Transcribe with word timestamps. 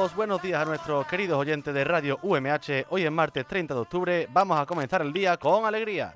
Buenos 0.00 0.40
días 0.40 0.62
a 0.62 0.64
nuestros 0.64 1.06
queridos 1.06 1.38
oyentes 1.38 1.74
de 1.74 1.84
Radio 1.84 2.18
UMH. 2.22 2.86
Hoy 2.88 3.04
es 3.04 3.12
martes 3.12 3.46
30 3.46 3.74
de 3.74 3.80
octubre, 3.80 4.28
vamos 4.32 4.58
a 4.58 4.64
comenzar 4.64 5.02
el 5.02 5.12
día 5.12 5.36
con 5.36 5.66
alegría. 5.66 6.14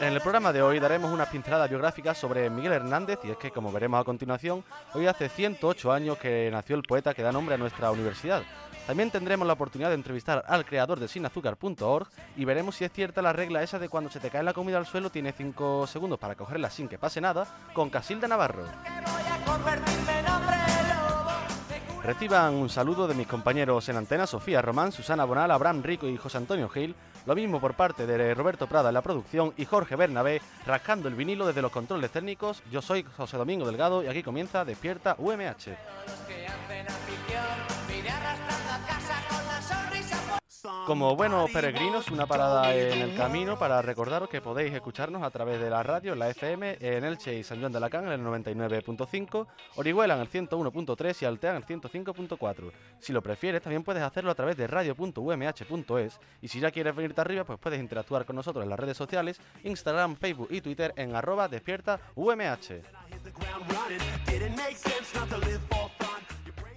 En 0.00 0.12
el 0.12 0.20
programa 0.20 0.52
de 0.52 0.62
hoy 0.62 0.80
daremos 0.80 1.12
unas 1.12 1.28
pinceladas 1.28 1.70
biográficas 1.70 2.18
sobre 2.18 2.50
Miguel 2.50 2.72
Hernández 2.72 3.20
y 3.22 3.30
es 3.30 3.36
que, 3.36 3.52
como 3.52 3.70
veremos 3.70 4.00
a 4.00 4.04
continuación, 4.04 4.64
hoy 4.94 5.06
hace 5.06 5.28
108 5.28 5.92
años 5.92 6.18
que 6.18 6.50
nació 6.50 6.74
el 6.74 6.82
poeta 6.82 7.14
que 7.14 7.22
da 7.22 7.30
nombre 7.30 7.54
a 7.54 7.58
nuestra 7.58 7.92
universidad. 7.92 8.42
También 8.84 9.12
tendremos 9.12 9.46
la 9.46 9.52
oportunidad 9.52 9.90
de 9.90 9.94
entrevistar 9.94 10.44
al 10.44 10.66
creador 10.66 10.98
de 10.98 11.06
sinazúcar.org 11.06 12.08
y 12.36 12.44
veremos 12.44 12.74
si 12.74 12.84
es 12.84 12.92
cierta 12.92 13.22
la 13.22 13.32
regla 13.32 13.62
esa 13.62 13.78
de 13.78 13.88
cuando 13.88 14.10
se 14.10 14.18
te 14.18 14.28
cae 14.28 14.42
la 14.42 14.52
comida 14.52 14.78
al 14.78 14.86
suelo 14.86 15.08
tiene 15.08 15.30
5 15.30 15.86
segundos 15.86 16.18
para 16.18 16.34
cogerla 16.34 16.68
sin 16.68 16.88
que 16.88 16.98
pase 16.98 17.20
nada 17.20 17.46
con 17.72 17.90
Casilda 17.90 18.26
Navarro. 18.26 18.64
Reciban 22.04 22.52
un 22.52 22.68
saludo 22.68 23.08
de 23.08 23.14
mis 23.14 23.26
compañeros 23.26 23.88
en 23.88 23.96
antena, 23.96 24.26
Sofía 24.26 24.60
Román, 24.60 24.92
Susana 24.92 25.24
Bonal, 25.24 25.50
Abraham 25.50 25.82
Rico 25.82 26.06
y 26.06 26.18
José 26.18 26.36
Antonio 26.36 26.68
Gil. 26.68 26.94
Lo 27.24 27.34
mismo 27.34 27.62
por 27.62 27.72
parte 27.72 28.06
de 28.06 28.34
Roberto 28.34 28.66
Prada 28.66 28.90
en 28.90 28.94
la 28.94 29.00
producción 29.00 29.54
y 29.56 29.64
Jorge 29.64 29.96
Bernabé 29.96 30.42
rascando 30.66 31.08
el 31.08 31.14
vinilo 31.14 31.46
desde 31.46 31.62
los 31.62 31.72
controles 31.72 32.10
técnicos. 32.10 32.62
Yo 32.70 32.82
soy 32.82 33.06
José 33.16 33.38
Domingo 33.38 33.66
Delgado 33.66 34.02
y 34.02 34.08
aquí 34.08 34.22
comienza 34.22 34.66
Despierta 34.66 35.16
UMH. 35.18 35.70
Como 40.86 41.14
buenos 41.14 41.50
peregrinos, 41.50 42.08
una 42.08 42.26
parada 42.26 42.74
en 42.74 43.00
el 43.02 43.16
camino 43.16 43.58
para 43.58 43.82
recordaros 43.82 44.30
que 44.30 44.40
podéis 44.40 44.72
escucharnos 44.72 45.22
a 45.22 45.30
través 45.30 45.60
de 45.60 45.68
la 45.68 45.82
radio, 45.82 46.14
la 46.14 46.30
FM, 46.30 46.78
en 46.80 47.04
Elche 47.04 47.34
y 47.38 47.42
San 47.42 47.60
Juan 47.60 47.70
de 47.70 47.80
la 47.80 47.90
Can 47.90 48.06
en 48.06 48.12
el 48.12 48.20
99.5, 48.22 49.46
Orihuela 49.76 50.14
en 50.14 50.20
el 50.20 50.30
101.3 50.30 51.22
y 51.22 51.24
Altea 51.26 51.50
en 51.50 51.56
el 51.56 51.66
105.4. 51.66 52.72
Si 52.98 53.12
lo 53.12 53.22
prefieres, 53.22 53.60
también 53.60 53.82
puedes 53.82 54.02
hacerlo 54.02 54.30
a 54.30 54.34
través 54.34 54.56
de 54.56 54.66
radio.umh.es 54.66 56.20
y 56.40 56.48
si 56.48 56.60
ya 56.60 56.70
quieres 56.70 56.96
venirte 56.96 57.20
arriba, 57.20 57.44
pues 57.44 57.58
puedes 57.58 57.80
interactuar 57.80 58.24
con 58.24 58.36
nosotros 58.36 58.64
en 58.64 58.70
las 58.70 58.78
redes 58.78 58.96
sociales, 58.96 59.40
Instagram, 59.64 60.16
Facebook 60.16 60.48
y 60.50 60.62
Twitter 60.62 60.94
en 60.96 61.14
arroba 61.14 61.46
despierta 61.46 62.00
UMH. 62.14 62.80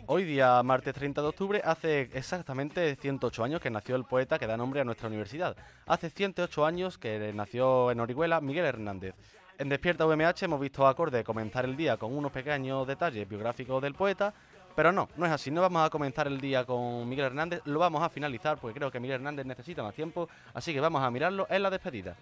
Hoy 0.09 0.23
día, 0.23 0.63
martes 0.63 0.93
30 0.93 1.21
de 1.21 1.27
octubre, 1.27 1.61
hace 1.65 2.09
exactamente 2.13 2.95
108 2.95 3.43
años 3.43 3.59
que 3.59 3.69
nació 3.69 3.97
el 3.97 4.05
poeta 4.05 4.39
que 4.39 4.47
da 4.47 4.55
nombre 4.55 4.79
a 4.79 4.85
nuestra 4.85 5.09
universidad. 5.09 5.57
Hace 5.85 6.09
108 6.09 6.65
años 6.65 6.97
que 6.97 7.33
nació 7.33 7.91
en 7.91 7.99
Orihuela 7.99 8.39
Miguel 8.39 8.63
Hernández. 8.63 9.15
En 9.57 9.67
Despierta 9.67 10.05
UMH 10.05 10.43
hemos 10.43 10.61
visto 10.61 10.87
acorde 10.87 11.25
comenzar 11.25 11.65
el 11.65 11.75
día 11.75 11.97
con 11.97 12.15
unos 12.15 12.31
pequeños 12.31 12.87
detalles 12.87 13.27
biográficos 13.27 13.81
del 13.81 13.95
poeta, 13.95 14.33
pero 14.77 14.93
no, 14.93 15.09
no 15.17 15.25
es 15.25 15.31
así. 15.33 15.51
No 15.51 15.59
vamos 15.59 15.85
a 15.85 15.89
comenzar 15.89 16.27
el 16.27 16.39
día 16.39 16.63
con 16.63 17.09
Miguel 17.09 17.25
Hernández, 17.25 17.59
lo 17.65 17.79
vamos 17.79 18.01
a 18.01 18.07
finalizar 18.07 18.57
porque 18.59 18.79
creo 18.79 18.89
que 18.89 19.01
Miguel 19.01 19.15
Hernández 19.15 19.45
necesita 19.45 19.83
más 19.83 19.93
tiempo, 19.93 20.29
así 20.53 20.73
que 20.73 20.79
vamos 20.79 21.03
a 21.03 21.11
mirarlo 21.11 21.47
en 21.49 21.63
la 21.63 21.69
despedida. 21.69 22.15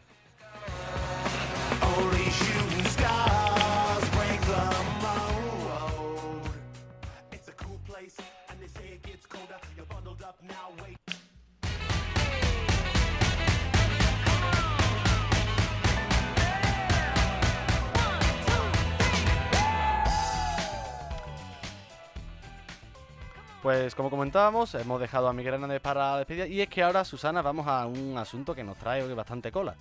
Pues 23.66 23.96
como 23.96 24.12
comentábamos, 24.12 24.76
hemos 24.76 25.02
dejado 25.02 25.28
a 25.28 25.34
Miguel 25.34 25.56
Hernández 25.56 25.82
para 25.82 26.20
despedir 26.20 26.52
y 26.52 26.62
es 26.62 26.70
que 26.70 26.84
ahora, 26.84 27.04
Susana, 27.04 27.42
vamos 27.42 27.66
a 27.66 27.88
un 27.88 28.16
asunto 28.16 28.54
que 28.54 28.64
nos 28.64 28.78
trae 28.78 29.12
bastante 29.16 29.52
cola. 29.52 29.74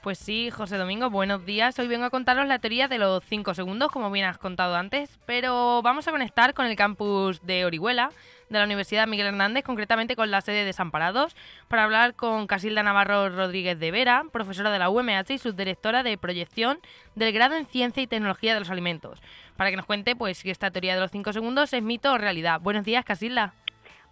Pues 0.00 0.16
sí, 0.16 0.50
José 0.50 0.78
Domingo, 0.78 1.10
buenos 1.10 1.44
días. 1.44 1.78
Hoy 1.78 1.88
vengo 1.88 2.06
a 2.06 2.10
contaros 2.10 2.48
la 2.48 2.58
teoría 2.58 2.88
de 2.88 2.96
los 2.96 3.22
5 3.26 3.52
segundos, 3.52 3.92
como 3.92 4.10
bien 4.10 4.24
has 4.24 4.38
contado 4.38 4.76
antes, 4.76 5.18
pero 5.26 5.82
vamos 5.82 6.08
a 6.08 6.10
conectar 6.10 6.54
con 6.54 6.64
el 6.64 6.74
campus 6.74 7.42
de 7.42 7.66
Orihuela, 7.66 8.12
de 8.48 8.58
la 8.60 8.64
Universidad 8.64 9.06
Miguel 9.06 9.26
Hernández, 9.26 9.62
concretamente 9.62 10.16
con 10.16 10.30
la 10.30 10.40
sede 10.40 10.60
de 10.60 10.64
Desamparados, 10.64 11.36
para 11.68 11.84
hablar 11.84 12.14
con 12.14 12.46
Casilda 12.46 12.82
Navarro 12.82 13.28
Rodríguez 13.28 13.78
de 13.78 13.90
Vera, 13.90 14.24
profesora 14.32 14.70
de 14.70 14.78
la 14.78 14.88
UMH 14.88 15.34
y 15.34 15.38
subdirectora 15.38 16.02
de 16.02 16.16
proyección 16.16 16.78
del 17.14 17.32
grado 17.32 17.56
en 17.56 17.66
Ciencia 17.66 18.02
y 18.02 18.06
Tecnología 18.06 18.54
de 18.54 18.60
los 18.60 18.70
Alimentos, 18.70 19.20
para 19.58 19.70
que 19.70 19.76
nos 19.76 19.86
cuente 19.86 20.14
pues 20.14 20.38
si 20.38 20.50
esta 20.50 20.70
teoría 20.70 20.94
de 20.94 21.00
los 21.00 21.10
5 21.10 21.32
segundos 21.32 21.72
es 21.72 21.82
mito 21.82 22.12
o 22.12 22.16
realidad. 22.16 22.60
Buenos 22.60 22.84
días, 22.84 23.04
Casilda. 23.04 23.54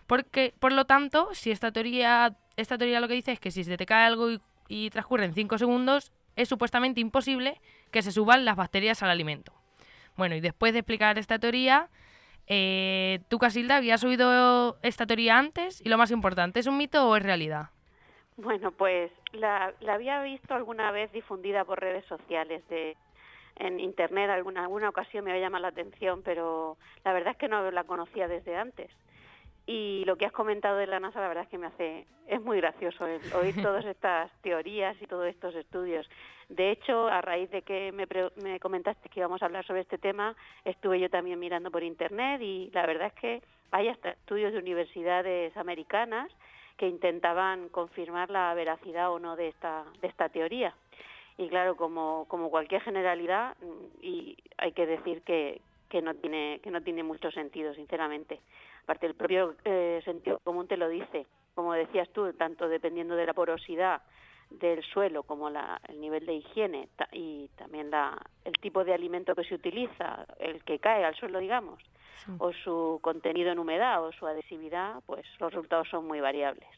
Porque, 0.06 0.54
por 0.58 0.72
lo 0.72 0.84
tanto, 0.84 1.28
si 1.32 1.50
esta 1.50 1.72
teoría, 1.72 2.36
esta 2.56 2.78
teoría 2.78 3.00
lo 3.00 3.08
que 3.08 3.14
dice 3.14 3.32
es 3.32 3.40
que 3.40 3.50
si 3.50 3.64
se 3.64 3.76
te 3.76 3.86
cae 3.86 4.06
algo 4.06 4.30
y, 4.30 4.40
y 4.68 4.90
transcurren 4.90 5.34
5 5.34 5.58
segundos, 5.58 6.12
es 6.36 6.48
supuestamente 6.48 7.00
imposible 7.00 7.60
que 7.90 8.02
se 8.02 8.12
suban 8.12 8.44
las 8.44 8.56
bacterias 8.56 9.02
al 9.02 9.10
alimento. 9.10 9.52
Bueno, 10.16 10.34
y 10.34 10.40
después 10.40 10.72
de 10.72 10.80
explicar 10.80 11.18
esta 11.18 11.38
teoría, 11.38 11.88
eh, 12.46 13.20
¿tú, 13.28 13.38
Casilda, 13.38 13.76
habías 13.76 14.04
oído 14.04 14.78
esta 14.82 15.06
teoría 15.06 15.38
antes? 15.38 15.84
Y 15.84 15.88
lo 15.88 15.98
más 15.98 16.10
importante, 16.10 16.60
¿es 16.60 16.66
un 16.66 16.76
mito 16.76 17.08
o 17.08 17.16
es 17.16 17.22
realidad? 17.22 17.70
Bueno, 18.36 18.70
pues 18.70 19.10
la, 19.32 19.72
había 19.88 20.22
visto 20.22 20.54
alguna 20.54 20.90
vez 20.90 21.10
difundida 21.12 21.64
por 21.64 21.80
redes 21.80 22.04
sociales 22.06 22.66
de 22.68 22.96
en 23.58 23.80
internet 23.80 24.28
alguna 24.28 24.64
alguna 24.64 24.90
ocasión 24.90 25.24
me 25.24 25.30
había 25.30 25.44
llamado 25.44 25.62
la 25.62 25.68
atención, 25.68 26.20
pero 26.22 26.76
la 27.04 27.14
verdad 27.14 27.30
es 27.32 27.38
que 27.38 27.48
no 27.48 27.70
la 27.70 27.84
conocía 27.84 28.28
desde 28.28 28.54
antes. 28.54 28.90
Y 29.66 30.04
lo 30.04 30.16
que 30.16 30.26
has 30.26 30.32
comentado 30.32 30.76
de 30.76 30.86
la 30.86 31.00
NASA, 31.00 31.20
la 31.20 31.26
verdad 31.26 31.42
es 31.42 31.50
que 31.50 31.58
me 31.58 31.66
hace, 31.66 32.06
es 32.28 32.40
muy 32.40 32.58
gracioso 32.58 33.04
oír 33.04 33.60
todas 33.60 33.84
estas 33.84 34.30
teorías 34.42 34.96
y 35.02 35.06
todos 35.06 35.26
estos 35.26 35.56
estudios. 35.56 36.08
De 36.48 36.70
hecho, 36.70 37.08
a 37.08 37.20
raíz 37.20 37.50
de 37.50 37.62
que 37.62 37.90
me, 37.90 38.06
me 38.36 38.60
comentaste 38.60 39.08
que 39.08 39.18
íbamos 39.18 39.42
a 39.42 39.46
hablar 39.46 39.66
sobre 39.66 39.80
este 39.80 39.98
tema, 39.98 40.36
estuve 40.64 41.00
yo 41.00 41.10
también 41.10 41.40
mirando 41.40 41.72
por 41.72 41.82
Internet 41.82 42.40
y 42.42 42.70
la 42.72 42.86
verdad 42.86 43.08
es 43.08 43.20
que 43.20 43.42
hay 43.72 43.88
hasta 43.88 44.10
estudios 44.10 44.52
de 44.52 44.60
universidades 44.60 45.56
americanas 45.56 46.30
que 46.76 46.86
intentaban 46.86 47.68
confirmar 47.70 48.30
la 48.30 48.54
veracidad 48.54 49.10
o 49.10 49.18
no 49.18 49.34
de 49.34 49.48
esta, 49.48 49.84
de 50.00 50.06
esta 50.06 50.28
teoría. 50.28 50.74
Y 51.38 51.48
claro, 51.48 51.76
como, 51.76 52.26
como 52.28 52.50
cualquier 52.50 52.82
generalidad, 52.82 53.56
y 54.00 54.36
hay 54.58 54.72
que 54.72 54.86
decir 54.86 55.22
que, 55.22 55.60
que 55.88 56.02
no 56.02 56.14
tiene 56.14 56.60
que 56.62 56.70
no 56.70 56.82
tiene 56.82 57.02
mucho 57.02 57.30
sentido 57.30 57.74
sinceramente 57.74 58.40
aparte 58.86 59.06
el 59.06 59.14
propio 59.14 59.54
eh, 59.64 60.00
sentido 60.04 60.38
común 60.44 60.66
te 60.66 60.76
lo 60.76 60.88
dice 60.88 61.26
como 61.56 61.72
decías 61.72 62.08
tú 62.10 62.32
tanto 62.34 62.68
dependiendo 62.68 63.16
de 63.16 63.26
la 63.26 63.32
porosidad 63.32 64.02
del 64.50 64.84
suelo, 64.84 65.24
como 65.24 65.50
la, 65.50 65.80
el 65.88 66.00
nivel 66.00 66.24
de 66.26 66.34
higiene 66.34 66.88
y 67.12 67.48
también 67.56 67.90
la, 67.90 68.16
el 68.44 68.52
tipo 68.60 68.84
de 68.84 68.94
alimento 68.94 69.34
que 69.34 69.42
se 69.42 69.54
utiliza, 69.54 70.26
el 70.38 70.62
que 70.62 70.78
cae 70.78 71.04
al 71.04 71.16
suelo, 71.16 71.40
digamos, 71.40 71.82
o 72.38 72.52
su 72.52 73.00
contenido 73.02 73.50
en 73.50 73.58
humedad 73.58 74.04
o 74.04 74.12
su 74.12 74.26
adhesividad, 74.26 75.00
pues 75.06 75.24
los 75.40 75.52
resultados 75.52 75.88
son 75.88 76.06
muy 76.06 76.20
variables. 76.20 76.68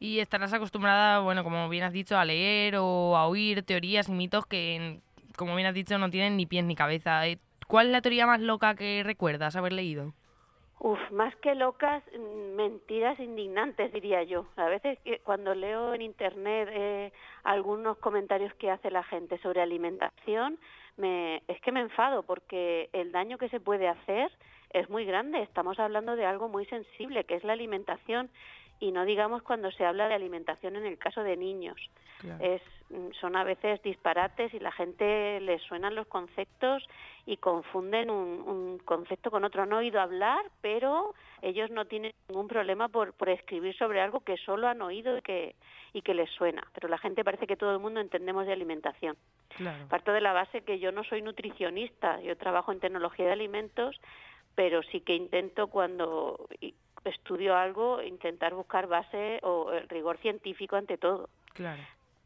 Y 0.00 0.18
estarás 0.18 0.52
acostumbrada, 0.52 1.20
bueno, 1.20 1.44
como 1.44 1.68
bien 1.68 1.84
has 1.84 1.92
dicho, 1.92 2.18
a 2.18 2.24
leer 2.24 2.76
o 2.76 3.16
a 3.16 3.26
oír 3.28 3.62
teorías 3.62 4.08
y 4.08 4.12
mitos 4.12 4.44
que, 4.44 5.00
como 5.36 5.54
bien 5.54 5.68
has 5.68 5.74
dicho, 5.74 5.96
no 5.98 6.10
tienen 6.10 6.36
ni 6.36 6.46
pies 6.46 6.64
ni 6.64 6.74
cabeza. 6.74 7.26
Eh, 7.26 7.38
¿Cuál 7.68 7.86
es 7.86 7.92
la 7.92 8.02
teoría 8.02 8.26
más 8.26 8.40
loca 8.40 8.74
que 8.74 9.02
recuerdas 9.04 9.56
haber 9.56 9.72
leído? 9.72 10.12
Uf, 10.80 10.98
más 11.12 11.34
que 11.36 11.54
locas, 11.54 12.02
mm, 12.12 12.56
mentiras 12.56 13.18
indignantes, 13.20 13.92
diría 13.92 14.22
yo. 14.24 14.46
A 14.56 14.66
veces 14.66 14.98
cuando 15.22 15.54
leo 15.54 15.94
en 15.94 16.02
Internet 16.02 16.68
eh, 16.72 17.12
algunos 17.44 17.96
comentarios 17.98 18.52
que 18.54 18.70
hace 18.70 18.90
la 18.90 19.04
gente 19.04 19.38
sobre 19.38 19.62
alimentación, 19.62 20.58
me, 20.96 21.42
es 21.48 21.60
que 21.60 21.72
me 21.72 21.80
enfado 21.80 22.22
porque 22.22 22.90
el 22.92 23.12
daño 23.12 23.38
que 23.38 23.48
se 23.48 23.60
puede 23.60 23.88
hacer 23.88 24.30
es 24.70 24.90
muy 24.90 25.04
grande. 25.04 25.42
Estamos 25.42 25.78
hablando 25.78 26.16
de 26.16 26.26
algo 26.26 26.48
muy 26.48 26.66
sensible, 26.66 27.24
que 27.24 27.36
es 27.36 27.44
la 27.44 27.52
alimentación 27.52 28.30
y 28.80 28.92
no 28.92 29.04
digamos 29.04 29.42
cuando 29.42 29.70
se 29.70 29.84
habla 29.84 30.08
de 30.08 30.14
alimentación 30.14 30.76
en 30.76 30.84
el 30.84 30.98
caso 30.98 31.22
de 31.22 31.36
niños. 31.36 31.76
Es, 32.40 32.62
mm, 32.90 33.12
son 33.20 33.36
a 33.36 33.44
veces 33.44 33.82
disparates 33.82 34.52
y 34.54 34.58
la 34.58 34.72
gente 34.72 35.40
les 35.40 35.62
suenan 35.62 35.94
los 35.94 36.06
conceptos 36.06 36.82
y 37.26 37.38
confunden 37.38 38.10
un, 38.10 38.78
concepto 38.84 39.30
con 39.30 39.44
otro. 39.44 39.64
He 39.64 39.74
oído 39.74 40.00
hablar, 40.00 40.44
pero 40.60 41.14
ellos 41.42 41.70
no 41.70 41.86
tienen 41.86 42.12
ningún 42.28 42.48
problema 42.48 42.88
por, 42.88 43.14
por 43.14 43.28
escribir 43.28 43.76
sobre 43.76 44.00
algo 44.00 44.20
que 44.20 44.36
solo 44.36 44.68
han 44.68 44.82
oído 44.82 45.16
y 45.16 45.22
que, 45.22 45.54
y 45.92 46.02
que 46.02 46.14
les 46.14 46.30
suena. 46.30 46.62
Pero 46.74 46.88
la 46.88 46.98
gente 46.98 47.24
parece 47.24 47.46
que 47.46 47.56
todo 47.56 47.72
el 47.72 47.78
mundo 47.78 48.00
entendemos 48.00 48.46
de 48.46 48.52
alimentación. 48.52 49.16
Parto 49.88 50.12
de 50.12 50.20
la 50.20 50.32
base 50.32 50.62
que 50.62 50.78
yo 50.78 50.90
no 50.92 51.04
soy 51.04 51.22
nutricionista, 51.22 52.20
yo 52.20 52.36
trabajo 52.36 52.72
en 52.72 52.80
tecnología 52.80 53.26
de 53.26 53.32
alimentos, 53.32 54.00
pero 54.54 54.82
sí 54.82 55.00
que 55.00 55.14
intento 55.14 55.68
cuando 55.68 56.48
estudio 57.04 57.56
algo, 57.56 58.02
intentar 58.02 58.54
buscar 58.54 58.86
base 58.86 59.38
o 59.42 59.72
el 59.72 59.88
rigor 59.88 60.18
científico 60.18 60.76
ante 60.76 60.98
todo. 60.98 61.28
Claro. 61.52 61.82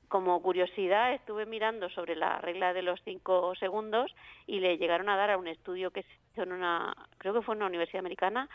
Como 0.08 0.40
curiosidad, 0.42 1.12
estuve 1.12 1.44
mirando 1.44 1.90
sobre 1.90 2.16
la 2.16 2.38
regla 2.38 2.72
de 2.72 2.82
los 2.82 3.00
cinco 3.04 3.54
segundos 3.56 4.14
y 4.46 4.60
le 4.60 4.78
llegaron 4.78 5.08
a 5.08 5.16
dar 5.16 5.30
a 5.30 5.38
un 5.38 5.48
estudio 5.48 5.90
que 5.90 6.02
se 6.02 6.08
hizo 6.32 6.42
en 6.42 6.52
una, 6.52 6.94
creo 7.18 7.34
que 7.34 7.42
fue 7.42 7.54
en 7.54 7.58
una 7.58 7.66
universidad 7.66 8.00
americana, 8.00 8.48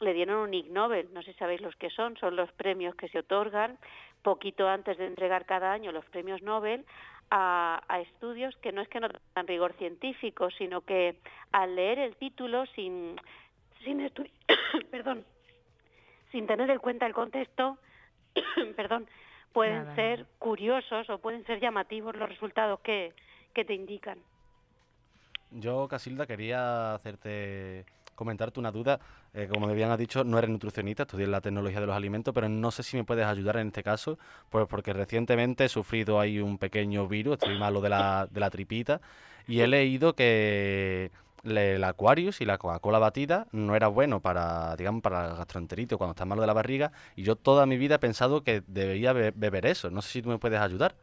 le 0.00 0.14
dieron 0.14 0.36
un 0.36 0.54
Ig 0.54 0.70
Nobel, 0.70 1.08
no 1.12 1.22
sé 1.22 1.32
si 1.32 1.38
sabéis 1.38 1.60
los 1.60 1.76
que 1.76 1.90
son, 1.90 2.16
son 2.16 2.36
los 2.36 2.50
premios 2.52 2.94
que 2.94 3.08
se 3.08 3.18
otorgan 3.18 3.78
poquito 4.22 4.68
antes 4.68 4.98
de 4.98 5.06
entregar 5.06 5.46
cada 5.46 5.72
año 5.72 5.92
los 5.92 6.04
premios 6.06 6.42
Nobel 6.42 6.84
a, 7.30 7.82
estudios 8.02 8.56
que 8.56 8.72
no 8.72 8.80
es 8.80 8.88
que 8.88 9.00
no 9.00 9.08
tengan 9.08 9.46
rigor 9.46 9.72
científico, 9.74 10.50
sino 10.50 10.80
que 10.80 11.16
al 11.52 11.76
leer 11.76 11.98
el 11.98 12.16
título 12.16 12.66
sin, 12.74 13.16
sin 13.84 14.10
perdón, 14.90 15.24
sin 16.32 16.46
tener 16.46 16.70
en 16.70 16.78
cuenta 16.78 17.06
el 17.06 17.14
contexto, 17.14 17.78
perdón, 18.76 19.06
pueden 19.52 19.94
ser 19.94 20.26
curiosos 20.38 21.08
o 21.10 21.18
pueden 21.18 21.44
ser 21.44 21.60
llamativos 21.60 22.14
los 22.16 22.28
resultados 22.28 22.80
que, 22.80 23.12
que 23.54 23.64
te 23.64 23.74
indican. 23.74 24.18
Yo, 25.50 25.88
Casilda, 25.88 26.26
quería 26.26 26.94
hacerte 26.94 27.84
comentarte 28.14 28.60
una 28.60 28.70
duda. 28.70 29.00
Eh, 29.32 29.48
como 29.50 29.66
me 29.66 29.72
habían 29.72 29.96
dicho, 29.96 30.24
no 30.24 30.38
eres 30.38 30.50
nutricionista, 30.50 31.04
estudié 31.04 31.26
la 31.26 31.40
tecnología 31.40 31.80
de 31.80 31.86
los 31.86 31.96
alimentos, 31.96 32.34
pero 32.34 32.48
no 32.48 32.70
sé 32.70 32.82
si 32.82 32.96
me 32.96 33.04
puedes 33.04 33.24
ayudar 33.24 33.56
en 33.56 33.68
este 33.68 33.82
caso, 33.82 34.18
pues 34.50 34.66
porque 34.68 34.92
recientemente 34.92 35.64
he 35.64 35.68
sufrido 35.68 36.20
ahí 36.20 36.38
un 36.38 36.58
pequeño 36.58 37.08
virus, 37.08 37.34
estoy 37.34 37.58
malo 37.58 37.80
de 37.80 37.88
la, 37.88 38.28
de 38.30 38.40
la 38.40 38.50
tripita, 38.50 39.00
y 39.46 39.60
he 39.60 39.66
leído 39.66 40.14
que 40.14 41.10
el 41.44 41.84
Aquarius 41.84 42.40
y 42.40 42.44
la 42.44 42.58
Coca-Cola 42.58 42.98
batida 42.98 43.46
no 43.52 43.76
era 43.76 43.88
bueno 43.88 44.20
para, 44.20 44.76
digamos, 44.76 45.02
para 45.02 45.30
el 45.30 45.36
gastroenteritis 45.36 45.96
cuando 45.96 46.12
estás 46.12 46.26
malo 46.26 46.40
de 46.40 46.46
la 46.46 46.52
barriga 46.52 46.92
y 47.16 47.22
yo 47.22 47.36
toda 47.36 47.66
mi 47.66 47.76
vida 47.76 47.96
he 47.96 47.98
pensado 47.98 48.42
que 48.42 48.62
debería 48.66 49.12
beber 49.12 49.66
eso. 49.66 49.90
No 49.90 50.02
sé 50.02 50.10
si 50.10 50.22
tú 50.22 50.28
me 50.28 50.38
puedes 50.38 50.60
ayudar. 50.60 50.94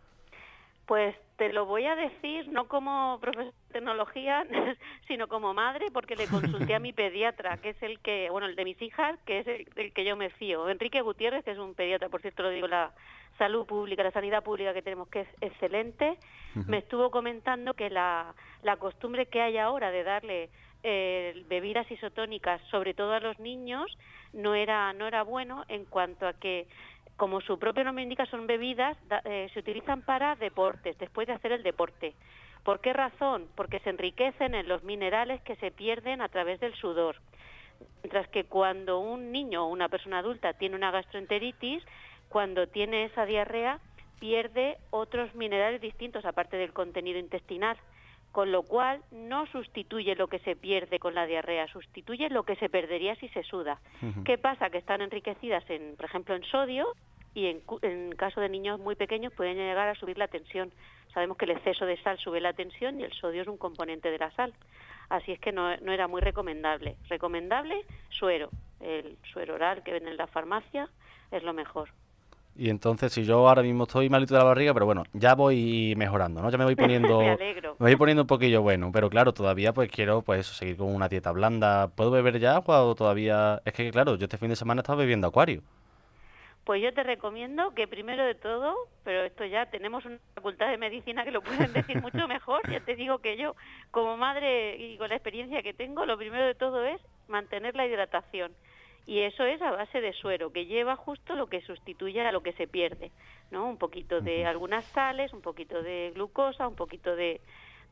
Pues 0.85 1.15
te 1.37 1.53
lo 1.53 1.65
voy 1.65 1.85
a 1.85 1.95
decir 1.95 2.47
no 2.49 2.67
como 2.67 3.19
profesor 3.21 3.53
de 3.53 3.73
tecnología, 3.73 4.45
sino 5.07 5.27
como 5.27 5.53
madre, 5.53 5.87
porque 5.93 6.15
le 6.15 6.27
consulté 6.27 6.73
a 6.73 6.79
mi 6.79 6.93
pediatra, 6.93 7.57
que 7.57 7.69
es 7.69 7.83
el 7.83 7.99
que, 7.99 8.29
bueno, 8.31 8.47
el 8.47 8.55
de 8.55 8.65
mis 8.65 8.81
hijas, 8.81 9.17
que 9.25 9.39
es 9.39 9.47
el, 9.47 9.93
que 9.93 10.03
yo 10.03 10.15
me 10.15 10.31
fío. 10.31 10.67
Enrique 10.69 11.01
Gutiérrez, 11.01 11.45
que 11.45 11.51
es 11.51 11.59
un 11.59 11.75
pediatra, 11.75 12.09
por 12.09 12.21
cierto, 12.21 12.43
lo 12.43 12.49
digo, 12.49 12.67
la 12.67 12.91
salud 13.37 13.67
pública, 13.67 14.03
la 14.03 14.11
sanidad 14.11 14.43
pública 14.43 14.73
que 14.73 14.81
tenemos, 14.81 15.07
que 15.09 15.21
es 15.21 15.27
excelente, 15.41 16.17
me 16.65 16.79
estuvo 16.79 17.11
comentando 17.11 17.75
que 17.75 17.91
la, 17.91 18.33
la 18.63 18.77
costumbre 18.77 19.27
que 19.27 19.41
hay 19.41 19.59
ahora 19.59 19.91
de 19.91 20.03
darle 20.03 20.49
eh, 20.81 21.43
bebidas 21.47 21.89
isotónicas, 21.91 22.59
sobre 22.71 22.95
todo 22.95 23.13
a 23.13 23.19
los 23.19 23.37
niños, 23.37 23.95
no 24.33 24.55
era, 24.55 24.91
no 24.93 25.07
era 25.07 25.21
bueno 25.21 25.65
en 25.67 25.85
cuanto 25.85 26.27
a 26.27 26.33
que 26.33 26.67
como 27.17 27.41
su 27.41 27.57
propio 27.59 27.83
nombre 27.83 28.03
indica, 28.03 28.25
son 28.27 28.47
bebidas, 28.47 28.95
eh, 29.25 29.49
se 29.53 29.59
utilizan 29.59 30.03
para 30.03 30.35
deportes, 30.35 30.97
después 30.99 31.27
de 31.27 31.33
hacer 31.33 31.51
el 31.51 31.63
deporte. 31.63 32.13
¿Por 32.63 32.79
qué 32.79 32.93
razón? 32.93 33.47
Porque 33.55 33.79
se 33.79 33.89
enriquecen 33.89 34.53
en 34.53 34.67
los 34.67 34.83
minerales 34.83 35.41
que 35.41 35.55
se 35.57 35.71
pierden 35.71 36.21
a 36.21 36.29
través 36.29 36.59
del 36.59 36.75
sudor. 36.75 37.17
Mientras 38.03 38.27
que 38.29 38.45
cuando 38.45 38.99
un 38.99 39.31
niño 39.31 39.65
o 39.65 39.69
una 39.69 39.89
persona 39.89 40.19
adulta 40.19 40.53
tiene 40.53 40.75
una 40.75 40.91
gastroenteritis, 40.91 41.83
cuando 42.29 42.67
tiene 42.67 43.05
esa 43.05 43.25
diarrea, 43.25 43.79
pierde 44.19 44.77
otros 44.91 45.33
minerales 45.35 45.81
distintos 45.81 46.25
aparte 46.25 46.57
del 46.57 46.73
contenido 46.73 47.19
intestinal 47.19 47.77
con 48.37 48.51
lo 48.51 48.61
cual 48.61 49.01
no 49.09 49.47
sustituye 49.47 50.13
lo 50.13 50.27
que 50.27 50.37
se 50.37 50.55
pierde 50.55 50.99
con 50.99 51.15
la 51.15 51.25
diarrea, 51.25 51.67
sustituye 51.69 52.29
lo 52.29 52.43
que 52.43 52.55
se 52.57 52.69
perdería 52.69 53.15
si 53.15 53.29
se 53.29 53.41
suda. 53.41 53.79
¿Qué 54.25 54.37
pasa? 54.37 54.69
Que 54.69 54.77
están 54.77 55.01
enriquecidas, 55.01 55.67
en, 55.71 55.95
por 55.95 56.05
ejemplo, 56.05 56.35
en 56.35 56.43
sodio 56.43 56.85
y 57.33 57.47
en, 57.47 57.63
en, 57.81 58.11
caso 58.11 58.39
de 58.39 58.49
niños 58.49 58.79
muy 58.79 58.93
pequeños 58.93 59.33
pueden 59.33 59.57
llegar 59.57 59.87
a 59.87 59.95
subir 59.95 60.19
la 60.19 60.27
tensión. 60.27 60.71
Sabemos 61.15 61.35
que 61.37 61.45
el 61.45 61.51
exceso 61.57 61.87
de 61.87 61.99
sal 62.03 62.19
sube 62.19 62.39
la 62.39 62.53
tensión 62.53 62.99
y 62.99 63.05
el 63.05 63.13
sodio 63.13 63.41
es 63.41 63.47
un 63.47 63.57
componente 63.57 64.11
de 64.11 64.19
la 64.19 64.29
sal. 64.29 64.53
Así 65.09 65.31
es 65.31 65.39
que 65.39 65.51
no, 65.51 65.75
no 65.77 65.91
era 65.91 66.07
muy 66.07 66.21
recomendable. 66.21 66.95
Recomendable 67.09 67.85
suero. 68.09 68.51
El 68.79 69.17
suero 69.33 69.55
oral 69.55 69.81
que 69.81 69.93
ven 69.93 70.07
en 70.07 70.15
la 70.15 70.27
farmacia 70.27 70.87
es 71.31 71.41
lo 71.41 71.53
mejor. 71.53 71.89
Y 72.59 72.71
entonces, 72.71 73.13
si 73.13 73.23
yo 73.23 73.47
ahora 73.47 73.61
mismo 73.61 73.83
estoy 73.83 74.09
malito 74.09 74.33
de 74.33 74.39
la 74.39 74.45
barriga, 74.45 74.73
pero 74.73 74.87
bueno, 74.87 75.03
ya 75.13 75.35
voy 75.35 75.93
mejorando, 75.95 76.41
¿no? 76.41 76.49
Ya 76.49 76.57
me 76.57 76.63
voy 76.63 76.75
poniendo. 76.75 77.19
me 77.19 77.29
alegro. 77.29 77.75
Me 77.77 77.85
voy 77.85 77.95
poniendo 77.95 78.23
un 78.23 78.27
poquillo 78.27 78.63
bueno, 78.63 78.91
pero 78.91 79.11
claro, 79.11 79.31
todavía 79.31 79.73
pues 79.73 79.91
quiero 79.91 80.23
pues 80.23 80.47
seguir 80.47 80.77
con 80.77 80.93
una 80.93 81.07
dieta 81.07 81.31
blanda. 81.31 81.89
¿Puedo 81.89 82.09
beber 82.09 82.39
ya 82.39 82.55
agua 82.55 82.83
o 82.83 82.95
todavía.? 82.95 83.61
Es 83.63 83.73
que, 83.73 83.91
claro, 83.91 84.15
yo 84.15 84.25
este 84.25 84.39
fin 84.39 84.49
de 84.49 84.55
semana 84.55 84.79
he 84.79 84.81
estado 84.81 84.97
bebiendo 84.97 85.27
acuario. 85.27 85.61
Pues 86.63 86.81
yo 86.81 86.91
te 86.93 87.03
recomiendo 87.03 87.73
que 87.75 87.87
primero 87.87 88.25
de 88.25 88.33
todo, 88.33 88.75
pero 89.03 89.23
esto 89.23 89.45
ya 89.45 89.67
tenemos 89.67 90.03
una 90.05 90.17
facultad 90.33 90.69
de 90.69 90.77
medicina 90.77 91.23
que 91.23 91.31
lo 91.31 91.41
pueden 91.41 91.71
decir 91.71 92.01
mucho 92.01 92.27
mejor, 92.27 92.59
ya 92.69 92.79
te 92.81 92.95
digo 92.95 93.19
que 93.19 93.37
yo, 93.37 93.55
como 93.91 94.17
madre 94.17 94.75
y 94.77 94.97
con 94.97 95.07
la 95.09 95.15
experiencia 95.15 95.61
que 95.61 95.73
tengo, 95.73 96.05
lo 96.05 96.17
primero 96.17 96.45
de 96.45 96.55
todo 96.55 96.83
es 96.83 96.99
mantener 97.27 97.75
la 97.75 97.85
hidratación 97.85 98.51
y 99.07 99.21
eso 99.21 99.45
es 99.45 99.61
a 99.61 99.71
base 99.71 100.01
de 100.01 100.11
suero, 100.11 100.51
que 100.51 100.65
lleva 100.65 100.97
justo 100.97 101.35
lo 101.35 101.47
que 101.47 101.61
sustituye 101.61 102.21
a 102.21 102.33
lo 102.33 102.43
que 102.43 102.51
se 102.53 102.67
pierde, 102.67 103.11
¿no? 103.51 103.65
Un 103.65 103.77
poquito 103.77 104.19
de 104.19 104.45
algunas 104.45 104.83
sales, 104.87 105.31
un 105.31 105.41
poquito 105.41 105.81
de 105.81 106.11
glucosa, 106.13 106.67
un 106.67 106.75
poquito 106.75 107.15
de, 107.15 107.39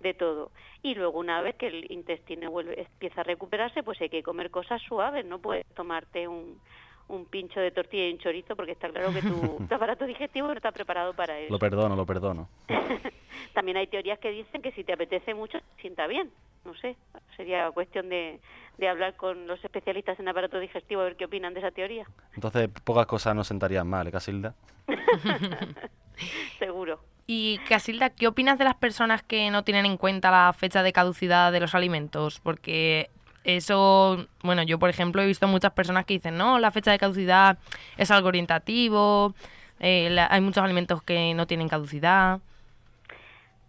de 0.01 0.13
todo. 0.13 0.51
Y 0.83 0.93
luego 0.93 1.17
una 1.19 1.41
vez 1.41 1.55
que 1.55 1.67
el 1.67 1.89
intestino 1.89 2.51
vuelve, 2.51 2.81
empieza 2.81 3.21
a 3.21 3.23
recuperarse, 3.23 3.81
pues 3.81 3.99
hay 4.01 4.09
que 4.09 4.23
comer 4.23 4.51
cosas 4.51 4.81
suaves, 4.81 5.25
no 5.25 5.39
puedes 5.39 5.65
tomarte 5.67 6.27
un, 6.27 6.59
un 7.07 7.25
pincho 7.25 7.59
de 7.59 7.71
tortilla 7.71 8.07
y 8.07 8.13
un 8.13 8.19
chorizo 8.19 8.55
porque 8.55 8.71
está 8.71 8.89
claro 8.89 9.13
que 9.13 9.21
tu, 9.21 9.65
tu 9.69 9.75
aparato 9.75 10.05
digestivo 10.05 10.47
no 10.47 10.53
está 10.53 10.71
preparado 10.71 11.13
para 11.13 11.39
eso. 11.39 11.51
Lo 11.51 11.59
perdono, 11.59 11.95
lo 11.95 12.05
perdono. 12.05 12.49
También 13.53 13.77
hay 13.77 13.87
teorías 13.87 14.19
que 14.19 14.31
dicen 14.31 14.61
que 14.61 14.71
si 14.71 14.83
te 14.83 14.93
apetece 14.93 15.33
mucho, 15.33 15.59
sienta 15.79 16.07
bien. 16.07 16.31
No 16.65 16.73
sé, 16.75 16.95
sería 17.37 17.69
cuestión 17.71 18.09
de, 18.09 18.39
de 18.77 18.89
hablar 18.89 19.15
con 19.15 19.45
los 19.47 19.63
especialistas 19.63 20.19
en 20.19 20.27
aparato 20.27 20.59
digestivo 20.59 21.01
a 21.01 21.05
ver 21.05 21.15
qué 21.15 21.25
opinan 21.25 21.53
de 21.53 21.59
esa 21.59 21.71
teoría. 21.71 22.07
Entonces, 22.33 22.69
pocas 22.83 23.05
cosas 23.05 23.35
no 23.35 23.43
sentarían 23.43 23.87
mal, 23.87 24.07
¿eh, 24.07 24.11
Casilda? 24.11 24.55
Seguro. 26.59 26.99
Y 27.27 27.59
Casilda, 27.69 28.09
¿qué 28.11 28.27
opinas 28.27 28.57
de 28.57 28.65
las 28.65 28.75
personas 28.75 29.23
que 29.23 29.49
no 29.49 29.63
tienen 29.63 29.85
en 29.85 29.97
cuenta 29.97 30.31
la 30.31 30.53
fecha 30.53 30.83
de 30.83 30.93
caducidad 30.93 31.51
de 31.51 31.59
los 31.59 31.73
alimentos? 31.75 32.39
Porque 32.39 33.09
eso, 33.45 34.27
bueno, 34.43 34.63
yo 34.63 34.79
por 34.79 34.89
ejemplo 34.89 35.21
he 35.21 35.27
visto 35.27 35.47
muchas 35.47 35.71
personas 35.71 36.05
que 36.05 36.15
dicen, 36.15 36.37
no, 36.37 36.59
la 36.59 36.71
fecha 36.71 36.91
de 36.91 36.97
caducidad 36.97 37.57
es 37.97 38.11
algo 38.11 38.27
orientativo, 38.27 39.33
eh, 39.79 40.15
hay 40.29 40.41
muchos 40.41 40.63
alimentos 40.63 41.01
que 41.03 41.33
no 41.33 41.47
tienen 41.47 41.69
caducidad. 41.69 42.39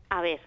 A 0.09 0.21
ver, 0.21 0.41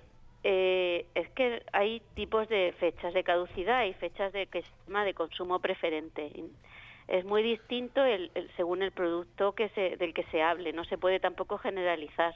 eh, 0.43 1.05
es 1.15 1.29
que 1.31 1.63
hay 1.74 2.01
tipos 2.15 2.48
de 2.48 2.74
fechas 2.79 3.13
de 3.13 3.24
caducidad 3.24 3.86
y 3.86 3.93
fechas 3.93 4.31
de 4.31 4.48
que 4.48 4.63
de 4.88 5.13
consumo 5.13 5.59
preferente. 5.59 6.31
es 7.07 7.25
muy 7.25 7.43
distinto 7.43 8.03
el, 8.03 8.31
según 8.55 8.83
el 8.83 8.91
producto 8.91 9.53
que 9.53 9.69
se, 9.69 9.98
del 9.98 10.13
que 10.13 10.24
se 10.25 10.41
hable, 10.41 10.74
no 10.74 10.86
se 10.86 10.98
puede 10.98 11.19
tampoco 11.19 11.57
generalizar. 11.57 12.36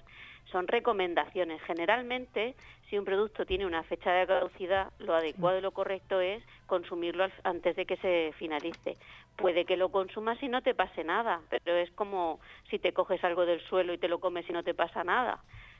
Son 0.53 0.67
recomendaciones. 0.67 1.59
Generalmente, 1.63 2.53
si 2.87 2.99
un 2.99 3.05
producto 3.05 3.43
tiene 3.43 3.65
una 3.65 3.81
fecha 3.81 4.11
de 4.13 4.27
caducidad, 4.27 4.93
lo 4.99 5.15
adecuado 5.15 5.57
y 5.57 5.61
lo 5.61 5.71
correcto 5.71 6.21
es 6.21 6.43
consumirlo 6.67 7.25
antes 7.43 7.75
de 7.75 7.87
que 7.87 7.97
se 7.97 8.33
finalice. 8.37 8.95
Puede 9.35 9.65
que 9.65 9.77
lo 9.77 9.89
consumas 9.89 10.41
y 10.43 10.49
no 10.49 10.61
te 10.61 10.75
pase 10.75 11.03
nada, 11.03 11.41
pero 11.49 11.75
es 11.75 11.89
como 11.93 12.39
si 12.69 12.77
te 12.77 12.93
coges 12.93 13.23
algo 13.23 13.47
del 13.47 13.61
suelo 13.61 13.93
y 13.93 13.97
te 13.97 14.07
lo 14.07 14.19
comes 14.19 14.47
y 14.47 14.53
no 14.53 14.61
te 14.61 14.75
pasa 14.75 15.03
nada. 15.03 15.39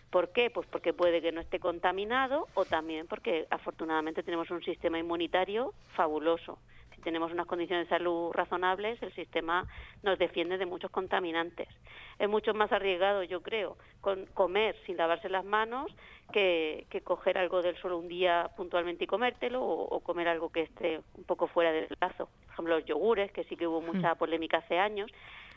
¿Por 0.10 0.32
qué? 0.32 0.50
Pues 0.50 0.68
porque 0.68 0.92
puede 0.92 1.22
que 1.22 1.32
no 1.32 1.42
esté 1.42 1.60
contaminado 1.60 2.48
o 2.56 2.66
también 2.66 3.06
porque 3.06 3.46
afortunadamente 3.52 4.24
tenemos 4.24 4.50
un 4.50 4.64
sistema 4.64 4.98
inmunitario 4.98 5.76
fabuloso 5.96 6.58
tenemos 7.04 7.32
unas 7.32 7.46
condiciones 7.46 7.88
de 7.88 7.98
salud 7.98 8.32
razonables, 8.34 9.02
el 9.02 9.14
sistema 9.14 9.68
nos 10.02 10.18
defiende 10.18 10.58
de 10.58 10.66
muchos 10.66 10.92
contaminantes. 10.92 11.68
Es 12.20 12.30
mucho 12.30 12.54
más 12.54 12.72
arriesgado, 12.72 13.24
yo 13.24 13.42
creo, 13.42 13.78
con 14.02 14.26
comer 14.28 14.76
sin 14.86 14.98
lavarse 14.98 15.30
las 15.30 15.46
manos 15.46 15.92
que, 16.32 16.88
coger 17.04 17.38
algo 17.38 17.62
del 17.62 17.76
suelo 17.78 17.98
un 17.98 18.08
día 18.08 18.50
puntualmente 18.56 19.04
y 19.04 19.08
comértelo 19.08 19.64
o, 19.64 20.00
comer 20.00 20.28
algo 20.28 20.50
que 20.50 20.62
esté 20.62 21.02
un 21.16 21.24
poco 21.24 21.48
fuera 21.48 21.72
del 21.72 21.88
plazo. 21.88 22.30
Por 22.46 22.54
ejemplo, 22.54 22.76
los 22.78 22.86
yogures, 22.86 23.32
que 23.32 23.44
sí 23.46 23.56
que 23.56 23.68
hubo 23.68 23.82
mucha 23.82 24.14
mm. 24.14 24.18
polémica 24.18 24.58
hace 24.58 24.80
años, 24.80 25.12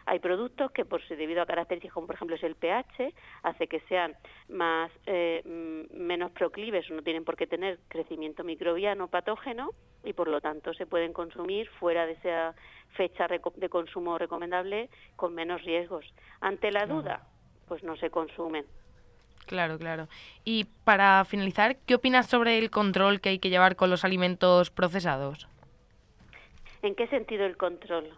hay 0.06 0.20
productos 0.20 0.70
que, 0.70 0.84
por 0.84 1.06
debido 1.06 1.42
a 1.42 1.46
características 1.46 1.92
como 1.92 2.06
por 2.06 2.14
ejemplo 2.14 2.36
es 2.36 2.42
el 2.44 2.54
pH, 2.54 3.12
hace 3.42 3.66
que 3.66 3.80
sean 3.80 4.14
más 4.48 4.90
eh, 5.06 5.42
menos 5.92 6.30
proclives 6.30 6.88
o 6.90 6.94
no 6.94 7.02
tienen 7.02 7.24
por 7.24 7.36
qué 7.36 7.46
tener 7.48 7.80
crecimiento 7.88 8.44
microbiano 8.44 9.08
patógeno 9.08 9.70
y 10.04 10.12
por 10.12 10.28
lo 10.28 10.40
tanto 10.40 10.72
se 10.74 10.86
pueden 10.86 11.12
consumir 11.12 11.68
fuera 11.80 12.06
de 12.06 12.12
esa 12.12 12.54
fecha 12.94 13.26
de 13.26 13.68
consumo 13.68 14.16
recomendable 14.16 14.88
con 15.16 15.34
menos 15.34 15.62
riesgos. 15.62 16.06
Ante 16.40 16.70
la 16.70 16.86
duda, 16.86 17.26
pues 17.66 17.82
no 17.82 17.96
se 17.96 18.10
consumen. 18.10 18.64
Claro, 19.46 19.78
claro. 19.78 20.08
Y 20.44 20.64
para 20.84 21.24
finalizar, 21.24 21.76
¿qué 21.86 21.96
opinas 21.96 22.26
sobre 22.26 22.58
el 22.58 22.70
control 22.70 23.20
que 23.20 23.30
hay 23.30 23.38
que 23.38 23.50
llevar 23.50 23.76
con 23.76 23.90
los 23.90 24.04
alimentos 24.04 24.70
procesados? 24.70 25.48
¿En 26.82 26.94
qué 26.94 27.08
sentido 27.08 27.44
el 27.44 27.56
control? 27.56 28.12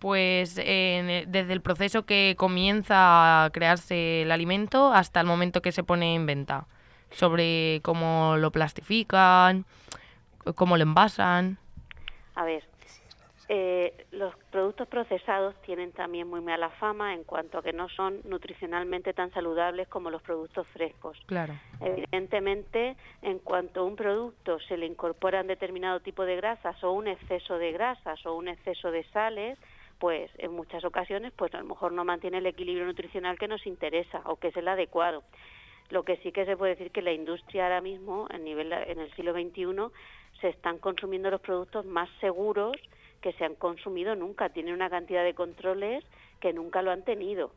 Pues 0.00 0.56
desde 0.56 1.52
el 1.52 1.60
proceso 1.60 2.04
que 2.06 2.34
comienza 2.36 3.44
a 3.44 3.50
crearse 3.50 4.22
el 4.22 4.32
alimento 4.32 4.92
hasta 4.92 5.20
el 5.20 5.26
momento 5.26 5.62
que 5.62 5.72
se 5.72 5.84
pone 5.84 6.14
en 6.14 6.26
venta, 6.26 6.66
sobre 7.10 7.80
cómo 7.82 8.36
lo 8.38 8.50
plastifican, 8.50 9.66
cómo 10.56 10.76
lo 10.76 10.82
envasan. 10.82 11.58
A 12.34 12.44
ver, 12.44 12.64
eh, 13.52 14.06
los 14.12 14.32
productos 14.52 14.86
procesados 14.86 15.60
tienen 15.62 15.90
también 15.90 16.28
muy 16.28 16.40
mala 16.40 16.70
fama 16.70 17.14
en 17.14 17.24
cuanto 17.24 17.58
a 17.58 17.62
que 17.62 17.72
no 17.72 17.88
son 17.88 18.20
nutricionalmente 18.24 19.12
tan 19.12 19.32
saludables 19.32 19.88
como 19.88 20.08
los 20.08 20.22
productos 20.22 20.68
frescos. 20.68 21.18
Claro. 21.26 21.54
Evidentemente, 21.80 22.96
en 23.22 23.40
cuanto 23.40 23.80
a 23.80 23.84
un 23.84 23.96
producto 23.96 24.60
se 24.60 24.76
le 24.76 24.86
incorporan 24.86 25.48
determinado 25.48 25.98
tipo 25.98 26.24
de 26.24 26.36
grasas 26.36 26.82
o 26.84 26.92
un 26.92 27.08
exceso 27.08 27.58
de 27.58 27.72
grasas 27.72 28.24
o 28.24 28.34
un 28.34 28.46
exceso 28.46 28.92
de 28.92 29.02
sales, 29.10 29.58
pues 30.00 30.30
en 30.38 30.52
muchas 30.52 30.82
ocasiones 30.84 31.32
pues 31.36 31.54
a 31.54 31.58
lo 31.58 31.66
mejor 31.66 31.92
no 31.92 32.04
mantiene 32.04 32.38
el 32.38 32.46
equilibrio 32.46 32.86
nutricional 32.86 33.38
que 33.38 33.46
nos 33.46 33.66
interesa 33.66 34.22
o 34.24 34.36
que 34.36 34.48
es 34.48 34.56
el 34.56 34.66
adecuado. 34.66 35.22
Lo 35.90 36.04
que 36.04 36.16
sí 36.18 36.32
que 36.32 36.46
se 36.46 36.56
puede 36.56 36.74
decir 36.74 36.90
que 36.90 37.02
la 37.02 37.12
industria 37.12 37.64
ahora 37.64 37.80
mismo, 37.80 38.26
en, 38.30 38.44
nivel, 38.44 38.72
en 38.72 38.98
el 38.98 39.14
siglo 39.14 39.32
XXI, 39.32 39.92
se 40.40 40.48
están 40.48 40.78
consumiendo 40.78 41.30
los 41.30 41.40
productos 41.40 41.84
más 41.84 42.08
seguros 42.20 42.76
que 43.20 43.32
se 43.34 43.44
han 43.44 43.56
consumido 43.56 44.16
nunca. 44.16 44.48
Tienen 44.48 44.74
una 44.74 44.88
cantidad 44.88 45.22
de 45.22 45.34
controles 45.34 46.02
que 46.40 46.52
nunca 46.54 46.80
lo 46.80 46.92
han 46.92 47.04
tenido. 47.04 47.52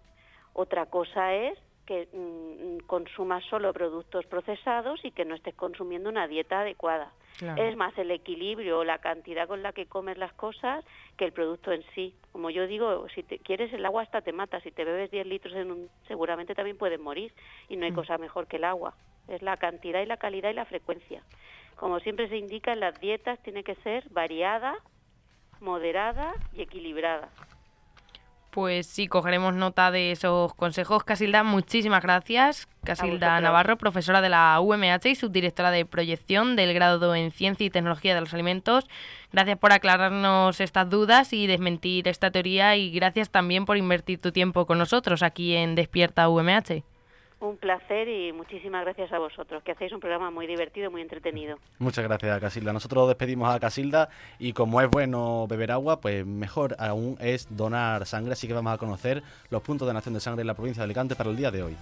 Otra 0.54 0.88
cosa 0.88 1.34
es 1.34 1.58
que 1.86 2.08
mm, 2.12 2.86
consumas 2.86 3.44
solo 3.46 3.74
productos 3.74 4.25
procesados 4.25 5.04
y 5.04 5.12
que 5.12 5.25
no 5.25 5.36
estés 5.36 5.56
consumiendo 5.56 6.10
una 6.10 6.28
dieta 6.28 6.62
adecuada. 6.62 7.12
Es 7.58 7.75
más 7.75 7.98
el 7.98 8.12
equilibrio 8.12 8.80
o 8.80 8.84
la 8.84 9.00
cantidad 9.00 9.48
con 9.48 9.63
la 9.63 9.74
que 9.74 9.88
comes 9.88 10.18
las 10.18 10.32
cosas 10.34 10.86
que 11.18 11.25
el 11.25 11.34
producto 11.34 11.72
en 11.72 11.84
sí. 11.96 12.13
Como 12.32 12.52
yo 12.52 12.68
digo, 12.68 13.08
si 13.10 13.24
te 13.24 13.40
quieres 13.40 13.74
el 13.74 13.86
agua 13.86 14.04
hasta 14.04 14.22
te 14.22 14.32
mata, 14.32 14.62
si 14.62 14.72
te 14.72 14.86
bebes 14.86 15.10
10 15.10 15.25
litros 15.25 15.54
en 15.56 15.72
un, 15.72 15.90
seguramente 16.08 16.54
también 16.54 16.78
puedes 16.78 17.00
morir 17.00 17.34
y 17.70 17.75
no 17.75 17.86
hay 17.86 17.92
mm. 17.92 17.96
cosa 17.96 18.18
mejor 18.18 18.48
que 18.48 18.58
el 18.58 18.63
agua. 18.63 18.94
Es 19.28 19.42
la 19.42 19.58
cantidad 19.58 20.02
y 20.02 20.06
la 20.06 20.18
calidad 20.18 20.52
y 20.52 20.54
la 20.54 20.66
frecuencia. 20.66 21.24
Como 21.75 22.00
siempre 22.00 22.30
se 22.30 22.38
indica 22.38 22.72
en 22.72 22.80
las 22.80 23.00
dietas 23.00 23.42
tiene 23.42 23.63
que 23.63 23.75
ser 23.75 24.08
variada, 24.10 24.75
moderada 25.60 26.34
y 26.54 26.62
equilibrada. 26.62 27.30
Pues 28.54 28.86
sí, 28.86 29.08
cogeremos 29.08 29.56
nota 29.56 29.90
de 29.90 30.12
esos 30.12 30.54
consejos. 30.54 31.04
Casilda, 31.04 31.42
muchísimas 31.42 32.04
gracias. 32.04 32.68
Casilda 32.84 33.42
Navarro, 33.42 33.80
profesora 33.80 34.22
de 34.22 34.30
la 34.30 34.60
UMH 34.62 35.10
y 35.10 35.16
subdirectora 35.16 35.72
de 35.72 35.88
proyección 35.88 36.56
del 36.56 36.72
grado 36.76 37.16
en 37.16 37.32
Ciencia 37.32 37.66
y 37.66 37.72
Tecnología 37.72 38.14
de 38.14 38.22
los 38.22 38.32
Alimentos. 38.32 38.86
Gracias 39.32 39.58
por 39.58 39.74
aclararnos 39.74 40.62
estas 40.62 40.88
dudas 40.88 41.34
y 41.34 41.48
desmentir 41.48 42.08
esta 42.08 42.30
teoría 42.30 42.76
y 42.76 42.92
gracias 42.92 43.32
también 43.32 43.66
por 43.66 43.78
invertir 43.78 44.20
tu 44.20 44.32
tiempo 44.32 44.68
con 44.68 44.78
nosotros 44.78 45.24
aquí 45.24 45.56
en 45.56 45.74
Despierta 45.74 46.30
UMH. 46.30 46.84
Un 47.44 47.58
placer 47.58 48.08
y 48.08 48.32
muchísimas 48.32 48.86
gracias 48.86 49.12
a 49.12 49.20
vosotros, 49.20 49.62
que 49.64 49.74
hacéis 49.74 49.92
un 49.92 50.00
programa 50.00 50.32
muy 50.32 50.48
divertido, 50.48 50.90
muy 50.90 51.02
entretenido. 51.02 51.58
Muchas 51.78 52.06
gracias, 52.06 52.40
Casilda. 52.40 52.72
Nosotros 52.72 53.06
despedimos 53.10 53.54
a 53.54 53.60
Casilda 53.60 54.08
y 54.40 54.54
como 54.54 54.80
es 54.80 54.90
bueno 54.90 55.46
beber 55.50 55.72
agua, 55.72 56.00
pues 56.00 56.26
mejor 56.26 56.78
aún 56.80 57.18
es 57.20 57.54
donar 57.54 58.06
sangre, 58.06 58.32
así 58.32 58.48
que 58.48 58.54
vamos 58.54 58.74
a 58.74 58.78
conocer 58.78 59.24
los 59.50 59.62
puntos 59.62 59.86
de 59.86 59.90
donación 59.90 60.14
de 60.14 60.22
sangre 60.22 60.40
en 60.40 60.48
la 60.48 60.54
provincia 60.54 60.80
de 60.80 60.86
Alicante 60.86 61.18
para 61.18 61.32
el 61.32 61.36
día 61.36 61.52
de 61.52 61.64
hoy. 61.64 61.76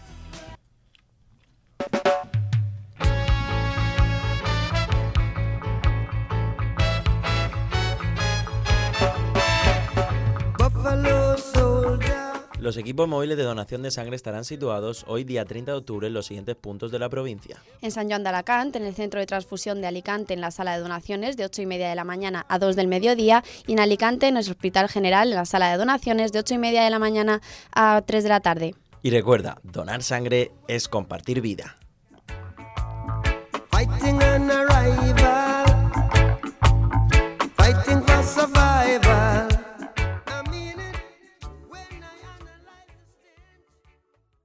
Los 12.62 12.78
equipos 12.78 13.08
móviles 13.08 13.38
de 13.38 13.44
donación 13.44 13.82
de 13.82 13.90
sangre 13.90 14.16
estarán 14.16 14.46
situados 14.46 15.04
hoy 15.08 15.24
día 15.24 15.46
30 15.46 15.72
de 15.72 15.78
octubre 15.80 16.06
en 16.06 16.14
los 16.14 16.28
siguientes 16.28 16.56
puntos 16.56 16.92
de 16.92 17.00
la 17.00 17.10
provincia. 17.10 17.58
En 17.82 17.90
San 17.90 18.08
Juan 18.08 18.22
de 18.22 18.30
Alacant, 18.30 18.76
en 18.76 18.84
el 18.86 18.94
Centro 18.94 19.20
de 19.20 19.26
Transfusión 19.26 19.82
de 19.82 19.88
Alicante, 19.88 20.36
en 20.36 20.42
la 20.42 20.52
sala 20.52 20.76
de 20.76 20.84
donaciones 20.84 21.38
de 21.38 21.46
8 21.46 21.64
y 21.64 21.66
media 21.66 21.90
de 21.90 21.96
la 21.96 22.04
mañana 22.04 22.46
a 22.48 22.60
2 22.60 22.76
del 22.76 22.88
mediodía 22.88 23.44
y 23.66 23.74
en 23.74 23.80
Alicante, 23.80 24.28
en 24.28 24.38
el 24.38 24.48
Hospital 24.48 24.90
General, 24.90 25.30
en 25.30 25.38
la 25.38 25.46
sala 25.46 25.72
de 25.72 25.78
donaciones 25.78 26.32
de 26.34 26.38
8 26.38 26.54
y 26.54 26.58
media 26.60 26.84
de 26.84 26.92
la 26.92 27.00
mañana 27.00 27.42
a 27.74 28.04
3 28.06 28.22
de 28.22 28.30
la 28.30 28.42
tarde. 28.42 28.76
Y 29.02 29.10
recuerda, 29.10 29.58
donar 29.64 30.04
sangre 30.04 30.52
es 30.68 30.88
compartir 30.88 31.42
vida. 31.42 31.78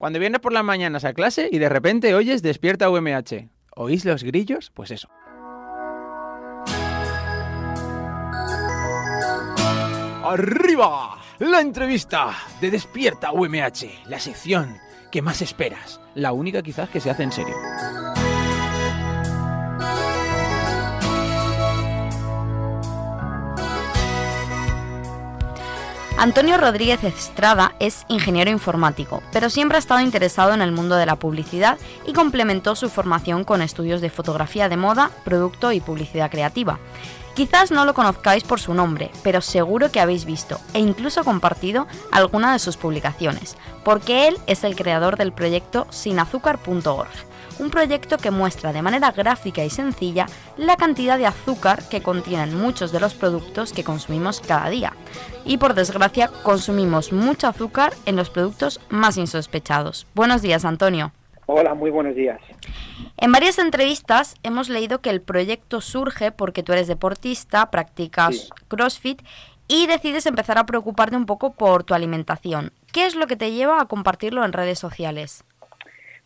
Cuando 0.06 0.20
vienes 0.20 0.40
por 0.40 0.52
las 0.52 0.62
mañanas 0.62 1.04
a 1.04 1.14
clase 1.14 1.48
y 1.50 1.58
de 1.58 1.68
repente 1.68 2.14
oyes 2.14 2.40
despierta 2.40 2.88
UMH. 2.88 3.48
¿Oís 3.74 4.04
los 4.04 4.22
grillos? 4.22 4.70
Pues 4.72 4.92
eso. 4.92 5.08
¡Arriba! 10.22 11.18
La 11.40 11.60
entrevista 11.60 12.36
de 12.60 12.70
Despierta 12.70 13.32
UMH, 13.32 14.06
la 14.06 14.20
sección 14.20 14.76
que 15.10 15.22
más 15.22 15.42
esperas, 15.42 16.00
la 16.14 16.30
única 16.30 16.62
quizás 16.62 16.88
que 16.88 17.00
se 17.00 17.10
hace 17.10 17.24
en 17.24 17.32
serio. 17.32 17.56
Antonio 26.18 26.56
Rodríguez 26.56 27.04
Estrada 27.04 27.74
es 27.78 28.06
ingeniero 28.08 28.50
informático, 28.50 29.22
pero 29.32 29.50
siempre 29.50 29.76
ha 29.76 29.78
estado 29.78 30.00
interesado 30.00 30.54
en 30.54 30.62
el 30.62 30.72
mundo 30.72 30.96
de 30.96 31.04
la 31.04 31.16
publicidad 31.16 31.76
y 32.06 32.14
complementó 32.14 32.74
su 32.74 32.88
formación 32.88 33.44
con 33.44 33.60
estudios 33.60 34.00
de 34.00 34.08
fotografía 34.08 34.70
de 34.70 34.78
moda, 34.78 35.10
producto 35.24 35.72
y 35.72 35.80
publicidad 35.80 36.30
creativa. 36.30 36.78
Quizás 37.34 37.70
no 37.70 37.84
lo 37.84 37.92
conozcáis 37.92 38.44
por 38.44 38.60
su 38.60 38.72
nombre, 38.72 39.10
pero 39.22 39.42
seguro 39.42 39.92
que 39.92 40.00
habéis 40.00 40.24
visto 40.24 40.58
e 40.72 40.78
incluso 40.78 41.22
compartido 41.22 41.86
alguna 42.10 42.54
de 42.54 42.60
sus 42.60 42.78
publicaciones, 42.78 43.58
porque 43.84 44.26
él 44.26 44.38
es 44.46 44.64
el 44.64 44.74
creador 44.74 45.18
del 45.18 45.32
proyecto 45.32 45.86
sinazúcar.org 45.90 47.10
un 47.58 47.70
proyecto 47.70 48.18
que 48.18 48.30
muestra 48.30 48.72
de 48.72 48.82
manera 48.82 49.12
gráfica 49.12 49.64
y 49.64 49.70
sencilla 49.70 50.26
la 50.56 50.76
cantidad 50.76 51.18
de 51.18 51.26
azúcar 51.26 51.82
que 51.88 52.02
contienen 52.02 52.56
muchos 52.56 52.92
de 52.92 53.00
los 53.00 53.14
productos 53.14 53.72
que 53.72 53.84
consumimos 53.84 54.40
cada 54.40 54.68
día. 54.68 54.92
Y 55.44 55.58
por 55.58 55.74
desgracia 55.74 56.30
consumimos 56.42 57.12
mucho 57.12 57.48
azúcar 57.48 57.92
en 58.06 58.16
los 58.16 58.30
productos 58.30 58.80
más 58.88 59.16
insospechados. 59.16 60.06
Buenos 60.14 60.42
días, 60.42 60.64
Antonio. 60.64 61.12
Hola, 61.46 61.74
muy 61.74 61.90
buenos 61.90 62.16
días. 62.16 62.40
En 63.18 63.30
varias 63.30 63.58
entrevistas 63.58 64.34
hemos 64.42 64.68
leído 64.68 65.00
que 65.00 65.10
el 65.10 65.22
proyecto 65.22 65.80
surge 65.80 66.32
porque 66.32 66.64
tú 66.64 66.72
eres 66.72 66.88
deportista, 66.88 67.70
practicas 67.70 68.50
CrossFit 68.68 69.22
y 69.68 69.86
decides 69.86 70.26
empezar 70.26 70.58
a 70.58 70.66
preocuparte 70.66 71.16
un 71.16 71.26
poco 71.26 71.52
por 71.52 71.84
tu 71.84 71.94
alimentación. 71.94 72.72
¿Qué 72.92 73.06
es 73.06 73.14
lo 73.14 73.26
que 73.26 73.36
te 73.36 73.52
lleva 73.52 73.80
a 73.80 73.86
compartirlo 73.86 74.44
en 74.44 74.52
redes 74.52 74.78
sociales? 74.78 75.44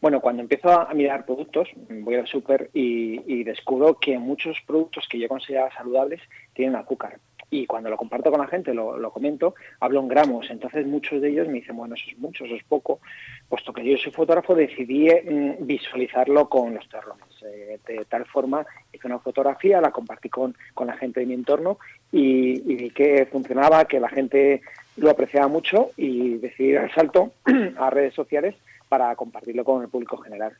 Bueno, 0.01 0.21
cuando 0.21 0.41
empiezo 0.41 0.71
a 0.71 0.93
mirar 0.95 1.27
productos, 1.27 1.69
voy 1.89 2.15
al 2.15 2.27
súper 2.27 2.71
y, 2.73 3.45
descubro 3.45 3.99
que 3.99 4.19
muchos 4.19 4.57
productos 4.67 5.07
que 5.09 5.19
yo 5.19 5.29
consideraba 5.29 5.73
saludables 5.75 6.21
tienen 6.55 6.77
azúcar. 6.77 7.19
Y 7.53 7.67
cuando 7.67 7.91
lo 7.91 7.97
comparto 7.97 8.31
con 8.31 8.41
la 8.41 8.47
gente, 8.47 8.73
lo, 8.73 9.11
comento, 9.11 9.55
hablo 9.81 10.01
en 10.01 10.09
gramos. 10.09 10.49
Entonces 10.51 10.87
muchos 10.87 11.21
de 11.21 11.31
ellos 11.31 11.49
me 11.49 11.55
dicen, 11.55 11.77
bueno, 11.77 11.97
eso 11.97 12.05
es 12.09 12.19
mucho, 12.19 12.45
eso 12.45 12.55
es 12.55 12.63
poco. 12.63 13.01
Puesto 13.49 13.73
que 13.73 13.85
yo 13.85 13.99
soy 13.99 14.13
fotógrafo, 14.13 14.55
decidí 14.55 15.09
mm, 15.09 15.67
visualizarlo 15.67 16.49
con 16.49 16.75
los 16.75 16.89
terrones. 16.89 17.27
Eh, 17.43 17.79
de 17.87 18.05
tal 18.05 18.25
forma, 18.25 18.65
hice 18.93 19.07
una 19.07 19.19
fotografía, 19.19 19.81
la 19.81 19.91
compartí 19.91 20.29
con, 20.29 20.57
con 20.75 20.87
la 20.87 20.97
gente 20.97 21.21
de 21.21 21.27
mi 21.27 21.35
entorno 21.35 21.79
y, 22.13 22.73
y 22.73 22.77
vi 22.77 22.91
que 22.91 23.27
funcionaba, 23.27 23.85
que 23.85 23.99
la 23.99 24.09
gente 24.09 24.63
lo 24.97 25.11
apreciaba 25.11 25.49
mucho 25.49 25.91
y 25.97 26.37
decidí 26.39 26.73
dar 26.73 26.85
el 26.85 26.93
salto 26.93 27.33
a 27.79 27.91
redes 27.91 28.15
sociales 28.15 28.55
para 28.91 29.17
compartirlo 29.17 29.65
con 29.65 29.83
el 29.83 29.89
público 29.89 30.19
general. 30.19 30.59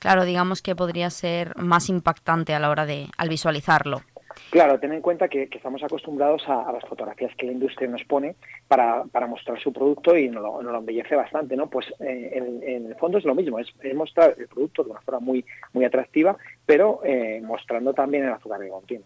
Claro, 0.00 0.24
digamos 0.24 0.62
que 0.62 0.74
podría 0.74 1.10
ser 1.10 1.56
más 1.56 1.88
impactante 1.88 2.54
a 2.54 2.58
la 2.58 2.70
hora 2.70 2.86
de 2.86 3.08
al 3.16 3.28
visualizarlo. 3.28 4.02
Claro, 4.50 4.78
ten 4.78 4.92
en 4.92 5.00
cuenta 5.00 5.28
que, 5.28 5.48
que 5.48 5.58
estamos 5.58 5.82
acostumbrados 5.82 6.42
a, 6.48 6.68
a, 6.68 6.72
las 6.72 6.84
fotografías 6.84 7.34
que 7.36 7.46
la 7.46 7.52
industria 7.52 7.88
nos 7.88 8.04
pone 8.04 8.36
para, 8.68 9.04
para 9.04 9.26
mostrar 9.26 9.58
su 9.60 9.72
producto 9.72 10.16
y 10.16 10.28
nos 10.28 10.42
lo, 10.42 10.62
nos 10.62 10.72
lo 10.72 10.78
embellece 10.78 11.16
bastante, 11.16 11.56
¿no? 11.56 11.68
Pues 11.68 11.86
eh, 12.00 12.32
en, 12.34 12.62
en, 12.62 12.86
el 12.86 12.94
fondo 12.96 13.18
es 13.18 13.24
lo 13.24 13.34
mismo, 13.34 13.58
es, 13.58 13.68
es, 13.80 13.94
mostrar 13.94 14.34
el 14.38 14.46
producto 14.48 14.84
de 14.84 14.90
una 14.90 15.00
forma 15.00 15.20
muy, 15.20 15.44
muy 15.72 15.84
atractiva, 15.84 16.36
pero 16.64 17.00
eh, 17.04 17.40
mostrando 17.42 17.94
también 17.94 18.24
el 18.24 18.32
azúcar 18.32 18.60
que 18.60 18.68
contiene. 18.68 19.04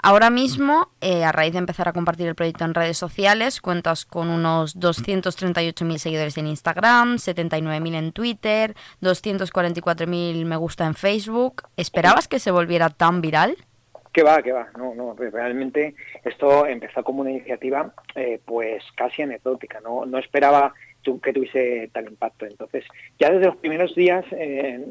Ahora 0.00 0.30
mismo, 0.30 0.88
eh, 1.00 1.24
a 1.24 1.32
raíz 1.32 1.52
de 1.52 1.58
empezar 1.58 1.88
a 1.88 1.92
compartir 1.92 2.28
el 2.28 2.36
proyecto 2.36 2.64
en 2.64 2.74
redes 2.74 2.96
sociales, 2.96 3.60
cuentas 3.60 4.06
con 4.06 4.28
unos 4.28 4.78
238.000 4.78 5.98
seguidores 5.98 6.38
en 6.38 6.46
Instagram, 6.46 7.16
79.000 7.16 7.94
en 7.96 8.12
Twitter, 8.12 8.74
244.000 9.02 10.44
me 10.44 10.56
gusta 10.56 10.86
en 10.86 10.94
Facebook. 10.94 11.62
¿Esperabas 11.76 12.28
que 12.28 12.38
se 12.38 12.52
volviera 12.52 12.90
tan 12.90 13.20
viral? 13.20 13.56
Que 14.12 14.22
va, 14.22 14.40
que 14.40 14.52
va. 14.52 14.68
No, 14.76 14.94
no, 14.94 15.14
realmente 15.14 15.94
esto 16.24 16.66
empezó 16.66 17.02
como 17.02 17.22
una 17.22 17.30
iniciativa 17.30 17.92
eh, 18.14 18.40
pues 18.44 18.84
casi 18.96 19.22
anecdótica. 19.22 19.80
No, 19.80 20.06
no 20.06 20.18
esperaba 20.18 20.74
que 21.20 21.32
tuviese 21.32 21.90
tal 21.92 22.06
impacto. 22.06 22.46
Entonces, 22.46 22.84
ya 23.18 23.30
desde 23.30 23.46
los 23.46 23.56
primeros 23.56 23.94
días 23.94 24.24
eh, 24.32 24.84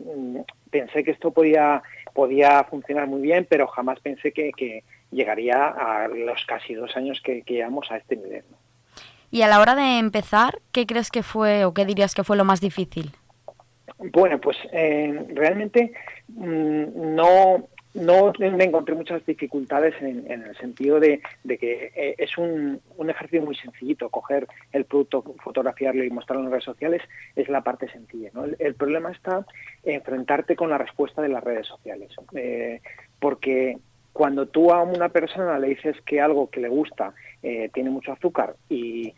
pensé 0.71 1.03
que 1.03 1.11
esto 1.11 1.31
podía, 1.31 1.83
podía 2.13 2.63
funcionar 2.63 3.07
muy 3.07 3.21
bien, 3.21 3.45
pero 3.49 3.67
jamás 3.67 3.99
pensé 3.99 4.31
que, 4.31 4.51
que 4.55 4.83
llegaría 5.11 5.67
a 5.67 6.07
los 6.07 6.43
casi 6.45 6.73
dos 6.73 6.95
años 6.97 7.21
que, 7.23 7.41
que 7.43 7.55
llevamos 7.55 7.91
a 7.91 7.97
este 7.97 8.15
nivel. 8.15 8.43
¿no? 8.49 8.57
Y 9.29 9.41
a 9.41 9.47
la 9.47 9.59
hora 9.59 9.75
de 9.75 9.99
empezar, 9.99 10.59
¿qué 10.71 10.85
crees 10.85 11.11
que 11.11 11.23
fue 11.23 11.65
o 11.65 11.73
qué 11.73 11.85
dirías 11.85 12.15
que 12.15 12.23
fue 12.23 12.37
lo 12.37 12.45
más 12.45 12.61
difícil? 12.61 13.11
Bueno, 13.99 14.39
pues 14.39 14.57
eh, 14.71 15.25
realmente 15.33 15.91
mmm, 16.27 17.15
no, 17.15 17.67
no 17.97 18.31
me 18.39 18.63
encontré 18.63 18.95
muchas 18.95 19.25
dificultades 19.25 19.95
en, 20.01 20.29
en 20.31 20.43
el 20.43 20.55
sentido 20.57 20.99
de, 20.99 21.21
de 21.43 21.57
que 21.57 21.91
eh, 21.95 22.15
es 22.17 22.37
un, 22.37 22.79
un, 22.95 23.09
ejercicio 23.09 23.41
muy 23.41 23.55
sencillito. 23.55 24.09
Coger 24.09 24.47
el 24.71 24.85
producto, 24.85 25.23
fotografiarlo 25.43 26.03
y 26.03 26.09
mostrarlo 26.09 26.45
en 26.45 26.51
redes 26.51 26.63
sociales 26.63 27.01
es 27.35 27.49
la 27.49 27.61
parte 27.61 27.89
sencilla. 27.89 28.29
¿no? 28.33 28.45
El, 28.45 28.75
problema 28.75 29.11
está 29.11 29.45
en 29.83 29.95
enfrentarte 29.95 30.55
con 30.55 30.69
la 30.69 30.77
respuesta 30.77 31.21
de 31.21 31.29
las 31.29 31.43
redes 31.43 31.67
sociales. 31.67 32.11
Eh, 32.33 32.81
porque 33.19 33.77
cuando 34.13 34.47
tú 34.47 34.71
a 34.71 34.81
una 34.81 35.09
persona 35.09 35.59
le 35.59 35.69
dices 35.69 35.95
que 36.05 36.21
algo 36.21 36.49
que 36.49 36.59
le 36.59 36.69
gusta 36.69 37.13
eh, 37.43 37.69
tiene 37.73 37.89
mucho 37.89 38.11
azúcar 38.11 38.55
y 38.69 39.13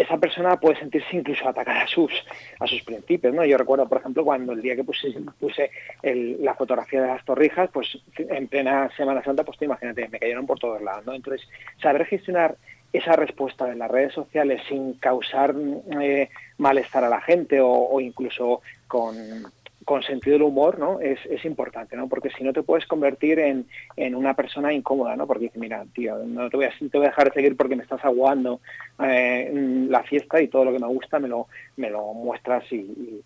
esa 0.00 0.18
persona 0.18 0.58
puede 0.58 0.78
sentirse 0.78 1.16
incluso 1.16 1.48
atacada 1.48 1.82
a 1.82 1.86
sus 1.86 2.12
a 2.58 2.66
sus 2.66 2.82
principios, 2.82 3.34
¿no? 3.34 3.44
Yo 3.44 3.56
recuerdo, 3.56 3.88
por 3.88 3.98
ejemplo, 3.98 4.24
cuando 4.24 4.52
el 4.52 4.62
día 4.62 4.76
que 4.76 4.84
puse, 4.84 5.12
puse 5.38 5.70
la 6.02 6.54
fotografía 6.54 7.02
de 7.02 7.08
las 7.08 7.24
torrijas, 7.24 7.70
pues 7.72 7.98
en 8.16 8.48
plena 8.48 8.90
Semana 8.96 9.22
Santa, 9.22 9.44
pues 9.44 9.58
te 9.58 9.64
imagínate, 9.64 10.08
me 10.08 10.18
cayeron 10.18 10.46
por 10.46 10.58
todos 10.58 10.82
lados, 10.82 11.06
¿no? 11.06 11.14
Entonces, 11.14 11.46
saber 11.82 12.06
gestionar 12.06 12.56
esa 12.92 13.14
respuesta 13.14 13.66
de 13.66 13.76
las 13.76 13.90
redes 13.90 14.12
sociales 14.14 14.62
sin 14.68 14.94
causar 14.94 15.54
eh, 16.00 16.28
malestar 16.58 17.04
a 17.04 17.08
la 17.08 17.20
gente 17.20 17.60
o 17.60 18.00
incluso 18.00 18.62
con, 18.88 19.14
con 19.84 20.02
sentido 20.02 20.34
del 20.34 20.42
humor, 20.42 20.78
¿no? 20.78 21.00
Es, 21.00 21.18
es 21.26 21.44
importante, 21.44 21.96
¿no? 21.96 22.08
Porque 22.08 22.30
si 22.30 22.44
no 22.44 22.52
te 22.52 22.62
puedes 22.62 22.86
convertir 22.86 23.38
en, 23.38 23.66
en 23.96 24.14
una 24.14 24.34
persona 24.34 24.72
incómoda, 24.72 25.16
¿no? 25.16 25.26
Porque 25.26 25.44
dices, 25.44 25.60
mira, 25.60 25.84
tío, 25.94 26.18
no 26.18 26.50
te 26.50 26.56
voy 26.56 26.66
a, 26.66 26.70
te 26.70 26.98
voy 26.98 27.06
a 27.06 27.10
dejar 27.10 27.28
de 27.28 27.34
seguir 27.34 27.56
porque 27.56 27.76
me 27.76 27.82
estás 27.82 28.04
aguando 28.04 28.60
eh, 29.02 29.50
la 29.88 30.02
fiesta 30.02 30.40
y 30.40 30.48
todo 30.48 30.66
lo 30.66 30.72
que 30.72 30.78
me 30.78 30.86
gusta 30.86 31.18
me 31.18 31.28
lo, 31.28 31.48
me 31.76 31.90
lo 31.90 32.12
muestras 32.12 32.64
y, 32.72 33.22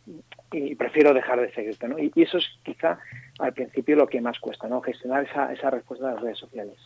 prefiero 0.78 1.12
dejar 1.12 1.40
de 1.40 1.52
seguirte, 1.52 1.88
¿no? 1.88 1.98
Y, 1.98 2.12
y, 2.14 2.22
eso 2.22 2.38
es 2.38 2.46
quizá 2.62 2.98
al 3.40 3.52
principio 3.52 3.96
lo 3.96 4.06
que 4.06 4.20
más 4.20 4.38
cuesta, 4.38 4.68
¿no? 4.68 4.80
Gestionar 4.80 5.24
esa, 5.24 5.52
esa 5.52 5.70
respuesta 5.70 6.06
de 6.06 6.14
las 6.14 6.22
redes 6.22 6.38
sociales. 6.38 6.76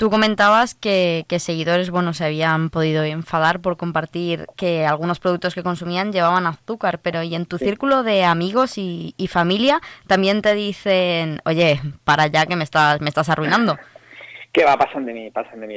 Tú 0.00 0.08
comentabas 0.08 0.74
que, 0.74 1.26
que, 1.28 1.38
seguidores 1.38 1.90
bueno, 1.90 2.14
se 2.14 2.24
habían 2.24 2.70
podido 2.70 3.04
enfadar 3.04 3.60
por 3.60 3.76
compartir 3.76 4.46
que 4.56 4.86
algunos 4.86 5.20
productos 5.20 5.54
que 5.54 5.62
consumían 5.62 6.10
llevaban 6.10 6.46
azúcar, 6.46 7.00
pero 7.02 7.22
¿y 7.22 7.34
en 7.34 7.44
tu 7.44 7.58
sí. 7.58 7.66
círculo 7.66 8.02
de 8.02 8.24
amigos 8.24 8.78
y, 8.78 9.12
y, 9.18 9.26
familia 9.26 9.82
también 10.06 10.40
te 10.40 10.54
dicen, 10.54 11.42
oye, 11.44 11.82
para 12.04 12.28
ya 12.28 12.46
que 12.46 12.56
me 12.56 12.64
estás, 12.64 13.02
me 13.02 13.10
estás 13.10 13.28
arruinando? 13.28 13.76
que 14.52 14.64
va 14.64 14.78
pasan 14.78 15.04
de 15.04 15.12
mí, 15.12 15.30
pasan 15.30 15.60
de 15.60 15.66
mí. 15.66 15.76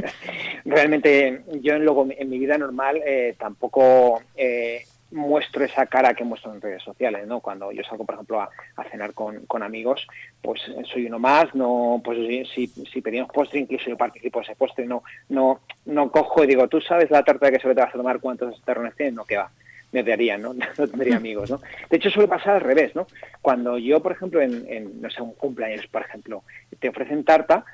Realmente 0.64 1.42
yo 1.60 1.74
en, 1.74 1.84
luego, 1.84 2.08
en 2.10 2.30
mi 2.30 2.38
vida 2.38 2.56
normal 2.56 3.02
eh, 3.06 3.34
tampoco 3.38 4.22
eh, 4.36 4.84
muestro 5.12 5.64
esa 5.64 5.86
cara 5.86 6.14
que 6.14 6.24
muestro 6.24 6.52
en 6.52 6.60
redes 6.60 6.82
sociales, 6.82 7.26
¿no? 7.26 7.40
Cuando 7.40 7.72
yo 7.72 7.82
salgo, 7.82 8.04
por 8.04 8.14
ejemplo, 8.14 8.40
a, 8.40 8.50
cenar 8.90 9.12
con, 9.12 9.46
con, 9.46 9.62
amigos, 9.62 10.06
pues 10.42 10.60
soy 10.92 11.06
uno 11.06 11.18
más, 11.18 11.54
no, 11.54 12.00
pues 12.04 12.18
si, 12.54 12.66
si 12.66 13.00
pedimos 13.00 13.30
postre, 13.32 13.60
incluso 13.60 13.90
yo 13.90 13.96
participo 13.96 14.38
en 14.38 14.44
ese 14.44 14.56
postre, 14.56 14.86
no, 14.86 15.02
no, 15.28 15.60
no 15.86 16.10
cojo 16.10 16.44
y 16.44 16.46
digo, 16.46 16.68
tú 16.68 16.80
sabes 16.80 17.10
la 17.10 17.22
tarta 17.22 17.50
que 17.50 17.58
se 17.60 17.68
te 17.68 17.80
vas 17.80 17.94
a 17.94 17.98
tomar, 17.98 18.20
cuántos 18.20 18.60
terrones 18.62 18.96
tienes, 18.96 19.14
no, 19.14 19.24
que 19.24 19.36
va 19.36 19.50
me 19.92 20.02
odiarían, 20.02 20.42
¿no? 20.42 20.54
No 20.78 20.88
tendría 20.88 21.16
amigos, 21.16 21.50
¿no? 21.50 21.60
De 21.88 21.96
hecho, 21.96 22.10
suele 22.10 22.28
pasar 22.28 22.56
al 22.56 22.60
revés, 22.60 22.94
¿no? 22.94 23.06
Cuando 23.42 23.78
yo, 23.78 24.00
por 24.00 24.12
ejemplo, 24.12 24.40
en, 24.40 24.64
en 24.68 25.00
no 25.00 25.10
sé, 25.10 25.22
un 25.22 25.34
cumpleaños, 25.34 25.86
por 25.88 26.02
ejemplo, 26.02 26.42
te 26.78 26.88
ofrecen 26.88 27.24
tarta, 27.24 27.64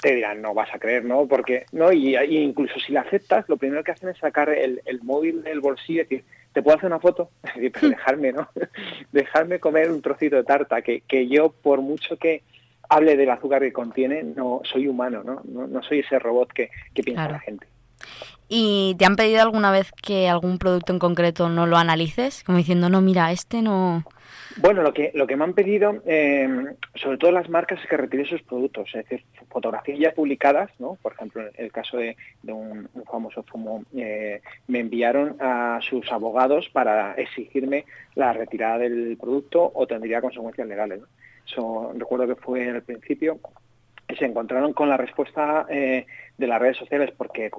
te 0.00 0.14
dirán, 0.14 0.42
no 0.42 0.54
vas 0.54 0.72
a 0.74 0.78
creer, 0.78 1.04
¿no? 1.04 1.26
Porque, 1.26 1.66
¿no? 1.72 1.92
Y, 1.92 2.16
y, 2.16 2.38
incluso 2.38 2.78
si 2.80 2.92
la 2.92 3.00
aceptas, 3.00 3.48
lo 3.48 3.56
primero 3.56 3.82
que 3.82 3.92
hacen 3.92 4.08
es 4.08 4.18
sacar 4.18 4.50
el, 4.50 4.82
el 4.84 5.02
móvil 5.02 5.42
del 5.42 5.60
bolsillo 5.60 6.02
y 6.02 6.04
decir, 6.04 6.24
¿te 6.52 6.62
puedo 6.62 6.76
hacer 6.76 6.88
una 6.88 7.00
foto? 7.00 7.30
Pero 7.54 7.88
dejarme, 7.88 8.32
¿no? 8.32 8.48
dejarme 9.12 9.58
comer 9.58 9.90
un 9.90 10.02
trocito 10.02 10.36
de 10.36 10.44
tarta, 10.44 10.82
que, 10.82 11.00
que 11.00 11.28
yo, 11.28 11.50
por 11.50 11.80
mucho 11.80 12.16
que 12.16 12.42
hable 12.88 13.16
del 13.16 13.30
azúcar 13.30 13.62
que 13.62 13.72
contiene, 13.72 14.22
no 14.22 14.60
soy 14.64 14.86
humano, 14.86 15.22
¿no? 15.24 15.40
No, 15.44 15.66
no 15.66 15.82
soy 15.82 16.00
ese 16.00 16.18
robot 16.18 16.52
que, 16.52 16.70
que 16.94 17.02
piensa 17.02 17.22
claro. 17.22 17.32
la 17.34 17.40
gente. 17.40 17.66
¿Y 18.48 18.94
te 18.98 19.04
han 19.04 19.16
pedido 19.16 19.42
alguna 19.42 19.70
vez 19.70 19.90
que 19.92 20.28
algún 20.28 20.58
producto 20.58 20.92
en 20.92 20.98
concreto 20.98 21.48
no 21.48 21.66
lo 21.66 21.76
analices? 21.76 22.44
Como 22.44 22.58
diciendo, 22.58 22.88
no, 22.88 23.00
mira, 23.00 23.32
este 23.32 23.62
no... 23.62 24.04
Bueno, 24.58 24.82
lo 24.82 24.94
que, 24.94 25.10
lo 25.14 25.26
que 25.26 25.36
me 25.36 25.44
han 25.44 25.52
pedido, 25.52 26.02
eh, 26.06 26.48
sobre 26.94 27.18
todo 27.18 27.30
las 27.30 27.48
marcas, 27.50 27.78
es 27.82 27.88
que 27.88 27.96
retire 27.96 28.24
sus 28.24 28.42
productos, 28.42 28.88
es 28.94 29.06
decir, 29.06 29.24
fotografías 29.50 29.98
ya 29.98 30.12
publicadas, 30.12 30.70
¿no? 30.78 30.96
Por 31.02 31.12
ejemplo, 31.12 31.42
en 31.42 31.52
el 31.56 31.70
caso 31.70 31.98
de, 31.98 32.16
un, 32.44 32.88
famoso 33.10 33.42
fumo, 33.42 33.84
eh, 33.94 34.40
me 34.66 34.80
enviaron 34.80 35.36
a 35.40 35.78
sus 35.82 36.10
abogados 36.10 36.70
para 36.70 37.14
exigirme 37.14 37.84
la 38.14 38.32
retirada 38.32 38.78
del 38.78 39.18
producto 39.20 39.70
o 39.74 39.86
tendría 39.86 40.22
consecuencias 40.22 40.66
legales. 40.66 41.00
¿no? 41.00 41.06
Eso, 41.46 41.92
recuerdo 41.94 42.26
que 42.26 42.36
fue 42.36 42.70
al 42.70 42.82
principio, 42.82 43.38
se 44.14 44.24
encontraron 44.24 44.72
con 44.72 44.88
la 44.88 44.96
respuesta 44.96 45.66
eh, 45.68 46.06
de 46.38 46.46
las 46.46 46.60
redes 46.60 46.76
sociales 46.76 47.12
porque 47.16 47.50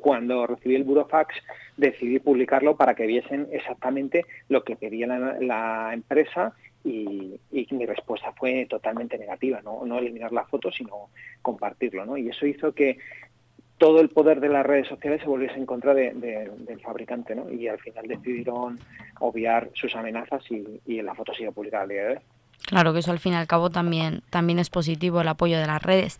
cuando 0.00 0.46
recibí 0.46 0.74
el 0.74 0.84
burofax 0.84 1.34
decidí 1.76 2.18
publicarlo 2.18 2.76
para 2.76 2.94
que 2.94 3.06
viesen 3.06 3.48
exactamente 3.52 4.26
lo 4.48 4.62
que 4.62 4.76
pedía 4.76 5.06
la, 5.06 5.90
empresa 5.92 6.52
y, 6.84 7.38
mi 7.70 7.86
respuesta 7.86 8.32
fue 8.32 8.66
totalmente 8.68 9.16
negativa, 9.16 9.60
¿no? 9.62 9.84
no 9.86 9.98
eliminar 9.98 10.32
la 10.32 10.44
foto 10.44 10.70
sino 10.70 11.08
compartirlo 11.40 12.04
¿no? 12.04 12.16
y 12.16 12.28
eso 12.28 12.46
hizo 12.46 12.72
que 12.74 12.98
todo 13.78 14.00
el 14.00 14.10
poder 14.10 14.40
de 14.40 14.50
las 14.50 14.66
redes 14.66 14.88
sociales 14.88 15.22
se 15.22 15.28
volviese 15.28 15.54
en 15.54 15.64
contra 15.64 15.94
de, 15.94 16.12
de, 16.12 16.50
del 16.58 16.80
fabricante 16.80 17.34
¿no? 17.34 17.50
y 17.50 17.68
al 17.68 17.78
final 17.78 18.06
decidieron 18.06 18.78
obviar 19.20 19.70
sus 19.72 19.94
amenazas 19.96 20.44
y, 20.50 20.80
y 20.84 21.00
la 21.00 21.14
foto 21.14 21.32
sigue 21.32 21.52
publicada 21.52 21.84
al 21.84 21.88
día 21.88 22.02
de 22.02 22.08
hoy. 22.16 22.18
Claro, 22.66 22.92
que 22.92 23.00
eso 23.00 23.10
al 23.10 23.18
fin 23.18 23.32
y 23.32 23.36
al 23.36 23.46
cabo 23.46 23.70
también, 23.70 24.22
también 24.30 24.58
es 24.58 24.70
positivo 24.70 25.20
el 25.20 25.28
apoyo 25.28 25.58
de 25.58 25.66
las 25.66 25.82
redes. 25.82 26.18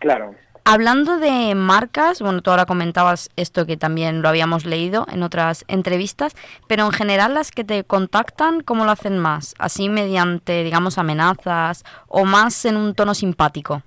Claro. 0.00 0.34
Hablando 0.70 1.16
de 1.16 1.54
marcas, 1.54 2.20
bueno, 2.20 2.42
tú 2.42 2.50
ahora 2.50 2.66
comentabas 2.66 3.30
esto 3.36 3.64
que 3.64 3.78
también 3.78 4.20
lo 4.20 4.28
habíamos 4.28 4.66
leído 4.66 5.06
en 5.10 5.22
otras 5.22 5.64
entrevistas, 5.66 6.36
pero 6.66 6.84
en 6.84 6.92
general 6.92 7.32
las 7.32 7.52
que 7.52 7.64
te 7.64 7.84
contactan, 7.84 8.60
¿cómo 8.60 8.84
lo 8.84 8.90
hacen 8.90 9.18
más? 9.18 9.54
¿Así 9.58 9.88
mediante, 9.88 10.62
digamos, 10.64 10.98
amenazas 10.98 11.84
o 12.06 12.26
más 12.26 12.66
en 12.66 12.76
un 12.76 12.94
tono 12.94 13.14
simpático? 13.14 13.82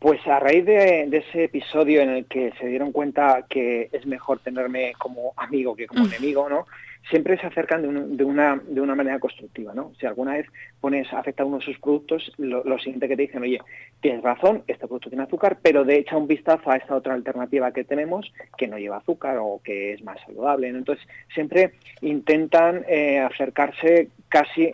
Pues 0.00 0.18
a 0.26 0.40
raíz 0.40 0.66
de, 0.66 1.04
ese 1.12 1.44
episodio 1.44 2.00
en 2.00 2.10
el 2.10 2.24
que 2.26 2.52
se 2.58 2.66
dieron 2.66 2.90
cuenta 2.90 3.46
que 3.48 3.88
es 3.92 4.04
mejor 4.04 4.40
tenerme 4.40 4.94
como 4.98 5.32
amigo 5.36 5.76
que 5.76 5.86
como 5.86 6.06
mm. 6.06 6.06
enemigo, 6.08 6.48
¿no? 6.48 6.66
Siempre 7.10 7.38
se 7.38 7.46
acercan 7.46 7.82
de, 7.82 8.24
una, 8.24 8.60
de 8.66 8.80
una 8.80 8.94
manera 8.94 9.18
constructiva, 9.18 9.74
¿no? 9.74 9.92
Si 10.00 10.06
alguna 10.06 10.34
vez 10.34 10.46
pones 10.80 11.12
afecta 11.12 11.44
uno 11.44 11.58
de 11.58 11.64
sus 11.64 11.78
productos, 11.78 12.32
lo, 12.38 12.78
siguiente 12.78 13.08
que 13.08 13.16
te 13.16 13.22
dicen, 13.22 13.42
oye, 13.42 13.60
tienes 14.00 14.22
razón, 14.22 14.62
este 14.66 14.86
producto 14.86 15.10
tiene 15.10 15.24
azúcar, 15.24 15.58
pero 15.60 15.84
de 15.84 15.98
echa 15.98 16.16
un 16.16 16.26
vistazo 16.26 16.70
a 16.70 16.76
esta 16.76 16.94
otra 16.94 17.14
alternativa 17.14 17.72
que 17.72 17.84
tenemos 17.84 18.32
que 18.56 18.68
no 18.68 18.78
lleva 18.78 18.98
azúcar 18.98 19.36
o 19.38 19.60
que 19.62 19.92
es 19.92 20.02
más 20.02 20.18
saludable. 20.24 20.68
Entonces, 20.68 21.06
siempre 21.34 21.74
intentan 22.00 22.84
eh, 22.88 23.18
acercarse 23.18 24.08
casi 24.28 24.72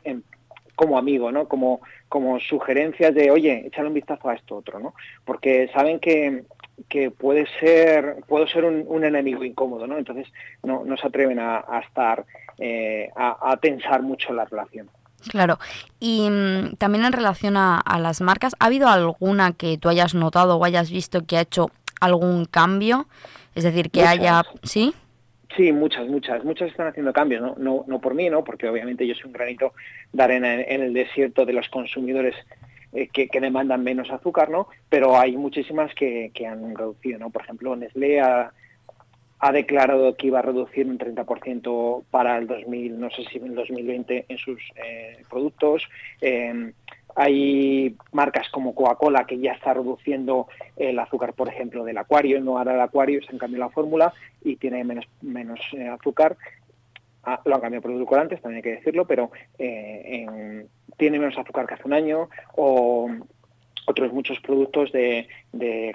como 0.81 0.97
amigo, 0.97 1.31
¿no? 1.31 1.47
Como, 1.47 1.83
como 2.09 2.41
sugerencias 2.41 3.15
de, 3.15 3.31
oye, 3.31 3.67
échale 3.67 3.89
un 3.89 3.95
vistazo 3.95 4.31
a 4.31 4.35
esto 4.35 4.57
otro, 4.57 4.79
¿no? 4.79 4.95
Porque 5.27 5.69
saben 5.75 6.01
que, 6.01 6.45
que 6.89 7.11
puede 7.11 7.47
ser, 7.59 8.17
puedo 8.27 8.47
ser 8.47 8.65
un, 8.65 9.05
enemigo 9.05 9.45
incómodo, 9.45 9.87
¿no? 9.87 9.99
Entonces 9.99 10.27
no, 10.63 10.85
no 10.85 10.97
se 10.97 11.07
atreven 11.07 11.39
a, 11.39 11.65
estar, 11.87 12.25
eh, 12.59 13.09
a, 13.17 13.57
tensar 13.61 14.03
mucho 14.03 14.33
la 14.33 14.45
relación. 14.45 14.89
Claro, 15.29 15.59
y 15.99 16.29
mm, 16.31 16.77
también 16.77 17.05
en 17.05 17.13
relación 17.13 17.57
a, 17.57 17.83
las 17.99 18.21
marcas, 18.21 18.55
¿ha 18.59 18.67
habido 18.67 18.89
alguna 18.89 19.53
que 19.53 19.79
tú 19.79 19.89
hayas 19.89 20.15
notado 20.15 20.57
o 20.57 20.65
hayas 20.65 20.91
visto 20.91 21.25
que 21.27 21.37
ha 21.37 21.43
hecho 21.43 21.71
algún 22.01 22.47
cambio? 22.47 23.07
Es 23.55 23.65
decir, 23.65 23.91
que 23.91 24.03
haya... 24.03 24.43
¿Sí? 24.63 24.95
Sí, 25.57 25.73
muchas, 25.73 26.07
muchas, 26.07 26.45
muchas 26.45 26.71
están 26.71 26.87
haciendo 26.87 27.13
cambios, 27.13 27.43
¿no? 27.43 27.55
No, 27.59 27.85
no 27.89 28.01
por 28.01 28.15
mí, 28.15 28.31
¿no? 28.31 28.45
Porque 28.45 28.69
obviamente 28.69 29.07
yo 29.07 29.15
soy 29.15 29.27
un 29.27 29.33
granito 29.33 29.73
de 30.13 30.23
arena 30.23 30.55
en, 30.55 30.83
el 30.83 30.95
desierto 30.95 31.45
de 31.45 31.53
los 31.53 31.69
consumidores 31.69 32.37
eh, 32.93 33.09
que, 33.09 33.41
demandan 33.41 33.83
menos 33.83 34.11
azúcar, 34.11 34.51
¿no? 34.51 34.69
Pero 34.89 35.19
hay 35.19 35.37
muchísimas 35.37 35.95
que, 35.95 36.33
han 36.47 36.75
reducido, 36.75 37.19
¿no? 37.19 37.31
Por 37.31 37.43
ejemplo, 37.43 37.77
Nestlé 37.77 38.21
ha, 38.21 38.53
declarado 39.53 40.17
que 40.17 40.27
iba 40.27 40.41
a 40.41 40.43
reducir 40.43 40.87
un 40.87 40.99
30% 40.99 42.05
para 42.11 42.37
el 42.37 42.47
2000, 42.47 43.01
no 43.01 43.11
sé 43.11 43.25
si 43.25 43.39
en 43.39 43.47
el 43.47 43.55
2020 43.55 44.27
en 44.29 44.39
sus 44.39 44.61
eh, 44.77 45.23
productos. 45.31 45.89
Eh, 46.21 46.73
hay 47.17 47.97
marcas 48.13 48.49
como 48.51 48.75
Coca-Cola 48.75 49.25
que 49.25 49.39
ya 49.39 49.53
está 49.53 49.75
reduciendo 49.75 50.49
el 50.77 50.99
azúcar, 50.99 51.33
por 51.35 51.49
ejemplo, 51.49 51.85
del 51.85 51.99
acuario, 51.99 52.41
no 52.41 52.59
hará 52.59 52.75
el 52.75 52.81
acuario, 52.81 53.21
se 53.23 53.33
han 53.33 53.39
cambiado 53.39 53.67
la 53.67 53.73
fórmula 53.73 54.13
y 54.43 54.57
tiene 54.57 54.85
menos, 54.85 55.07
menos 55.21 55.61
eh, 55.73 55.89
azúcar. 55.89 56.37
Ah, 57.23 57.41
lo 57.45 57.55
han 57.55 57.61
cambiado 57.61 57.83
por 57.83 57.91
edulcorantes, 57.91 58.41
también 58.41 58.57
hay 58.59 58.63
que 58.63 58.77
decirlo, 58.77 59.07
pero 59.07 59.31
eh, 59.59 60.67
tiene 61.01 61.19
menos 61.19 61.37
azúcar 61.39 61.67
que 61.67 61.75
hace 61.75 61.85
un 61.87 61.95
año. 61.95 62.29
O 62.55 63.11
otros 63.87 64.13
muchos 64.13 64.39
productos 64.41 64.93
de, 64.93 65.27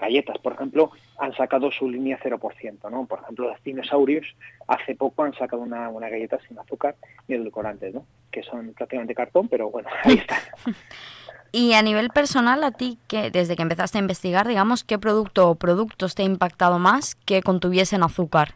galletas, 0.02 0.38
por 0.39 0.54
ejemplo, 0.54 0.91
han 1.18 1.34
sacado 1.36 1.72
su 1.72 1.89
línea 1.89 2.20
0%, 2.20 2.91
¿no? 2.91 3.06
Por 3.06 3.20
ejemplo, 3.22 3.50
los 3.50 3.63
dinosaurios 3.63 4.26
hace 4.68 4.96
poco 4.96 5.24
han 5.24 5.34
sacado 5.36 5.62
una, 5.62 5.89
una 5.89 6.10
galleta 6.10 6.39
sin 6.48 6.60
azúcar 6.60 6.96
ni 7.28 7.36
edulcorantes, 7.36 7.94
¿no? 7.94 8.06
Que 8.32 8.44
son 8.44 8.74
prácticamente 8.74 9.15
cartón, 9.15 9.48
pero 9.48 9.70
bueno, 9.70 9.88
ahí 10.04 10.15
está. 10.15 10.38
Y 11.52 11.72
a 11.72 11.82
nivel 11.82 12.10
personal, 12.10 12.65
a 12.65 12.72
ti, 12.72 12.98
que 13.08 13.32
desde 13.32 13.56
que 13.56 13.62
empezaste 13.62 13.98
a 13.98 14.02
investigar, 14.02 14.46
digamos, 14.46 14.84
¿qué 14.84 15.00
producto 15.00 15.50
o 15.50 15.56
productos 15.56 16.13
te 16.13 16.24
ha 16.24 16.26
impactado 16.26 16.80
más 16.80 17.15
que 17.15 17.41
contuviesen 17.41 18.04
azúcar? 18.04 18.56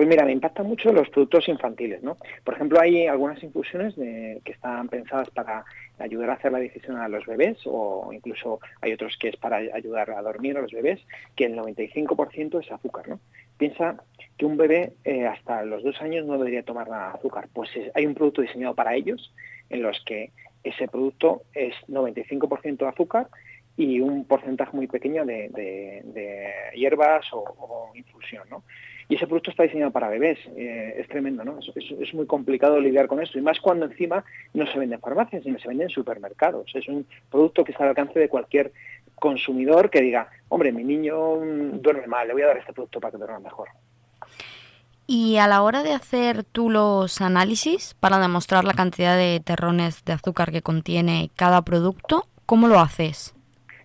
Pues 0.00 0.08
mira, 0.08 0.24
me 0.24 0.32
impactan 0.32 0.66
mucho 0.66 0.94
los 0.94 1.10
productos 1.10 1.46
infantiles, 1.46 2.02
¿no? 2.02 2.16
Por 2.42 2.54
ejemplo, 2.54 2.80
hay 2.80 3.06
algunas 3.06 3.42
infusiones 3.42 3.94
que 3.96 4.52
están 4.52 4.88
pensadas 4.88 5.28
para 5.28 5.62
ayudar 5.98 6.30
a 6.30 6.32
hacer 6.32 6.52
la 6.52 6.58
decisión 6.58 6.96
a 6.96 7.06
los 7.06 7.26
bebés 7.26 7.58
o 7.66 8.10
incluso 8.10 8.60
hay 8.80 8.94
otros 8.94 9.18
que 9.18 9.28
es 9.28 9.36
para 9.36 9.58
ayudar 9.58 10.10
a 10.12 10.22
dormir 10.22 10.56
a 10.56 10.62
los 10.62 10.72
bebés, 10.72 11.00
que 11.36 11.44
el 11.44 11.54
95% 11.54 12.64
es 12.64 12.72
azúcar, 12.72 13.10
¿no? 13.10 13.20
Piensa 13.58 14.02
que 14.38 14.46
un 14.46 14.56
bebé 14.56 14.94
eh, 15.04 15.26
hasta 15.26 15.66
los 15.66 15.84
dos 15.84 16.00
años 16.00 16.24
no 16.24 16.38
debería 16.38 16.62
tomar 16.62 16.90
azúcar. 16.90 17.50
Pues 17.52 17.68
hay 17.92 18.06
un 18.06 18.14
producto 18.14 18.40
diseñado 18.40 18.74
para 18.74 18.94
ellos 18.94 19.34
en 19.68 19.82
los 19.82 20.02
que 20.06 20.30
ese 20.64 20.88
producto 20.88 21.42
es 21.52 21.74
95% 21.88 22.88
azúcar 22.88 23.28
y 23.76 24.00
un 24.00 24.24
porcentaje 24.24 24.74
muy 24.74 24.86
pequeño 24.86 25.26
de, 25.26 26.72
hierbas 26.74 27.26
o, 27.32 27.90
infusión, 27.94 28.48
¿no? 28.48 28.64
Y 29.10 29.16
ese 29.16 29.26
producto 29.26 29.50
está 29.50 29.64
diseñado 29.64 29.90
para 29.90 30.08
bebés, 30.08 30.38
eh, 30.56 30.94
es 30.96 31.08
tremendo, 31.08 31.44
¿no? 31.44 31.58
Es, 31.58 32.14
muy 32.14 32.26
complicado 32.26 32.78
lidiar 32.78 33.08
con 33.08 33.20
esto, 33.20 33.40
y 33.40 33.42
más 33.42 33.58
cuando 33.58 33.86
encima 33.86 34.24
no 34.54 34.64
se 34.68 34.78
vende 34.78 34.94
en 34.94 35.00
farmacias, 35.00 35.42
sino 35.42 35.58
se 35.58 35.66
vende 35.66 35.82
en 35.82 35.90
supermercados. 35.90 36.70
Es 36.76 36.86
un 36.86 37.04
producto 37.28 37.64
que 37.64 37.72
está 37.72 37.82
al 37.82 37.90
alcance 37.90 38.20
de 38.20 38.28
cualquier 38.28 38.72
consumidor 39.16 39.90
que 39.90 40.00
diga, 40.00 40.30
hombre, 40.48 40.70
mi 40.70 40.84
niño 40.84 41.16
duerme 41.72 42.06
mal, 42.06 42.28
le 42.28 42.34
voy 42.34 42.42
a 42.42 42.46
dar 42.46 42.58
este 42.58 42.72
producto 42.72 43.00
para 43.00 43.10
que 43.10 43.18
duerma 43.18 43.40
mejor. 43.40 43.70
Y 45.08 45.38
a 45.38 45.48
la 45.48 45.62
hora 45.62 45.82
de 45.82 45.92
hacer 45.92 46.44
tú 46.44 46.70
los 46.70 47.20
análisis 47.20 47.94
para 47.98 48.20
demostrar 48.20 48.62
la 48.62 48.74
cantidad 48.74 49.16
de 49.16 49.42
terrones 49.44 50.04
de 50.04 50.12
azúcar 50.12 50.52
que 50.52 50.62
contiene 50.62 51.32
cada 51.34 51.62
producto, 51.62 52.28
¿cómo 52.46 52.68
lo 52.68 52.78
haces? 52.78 53.34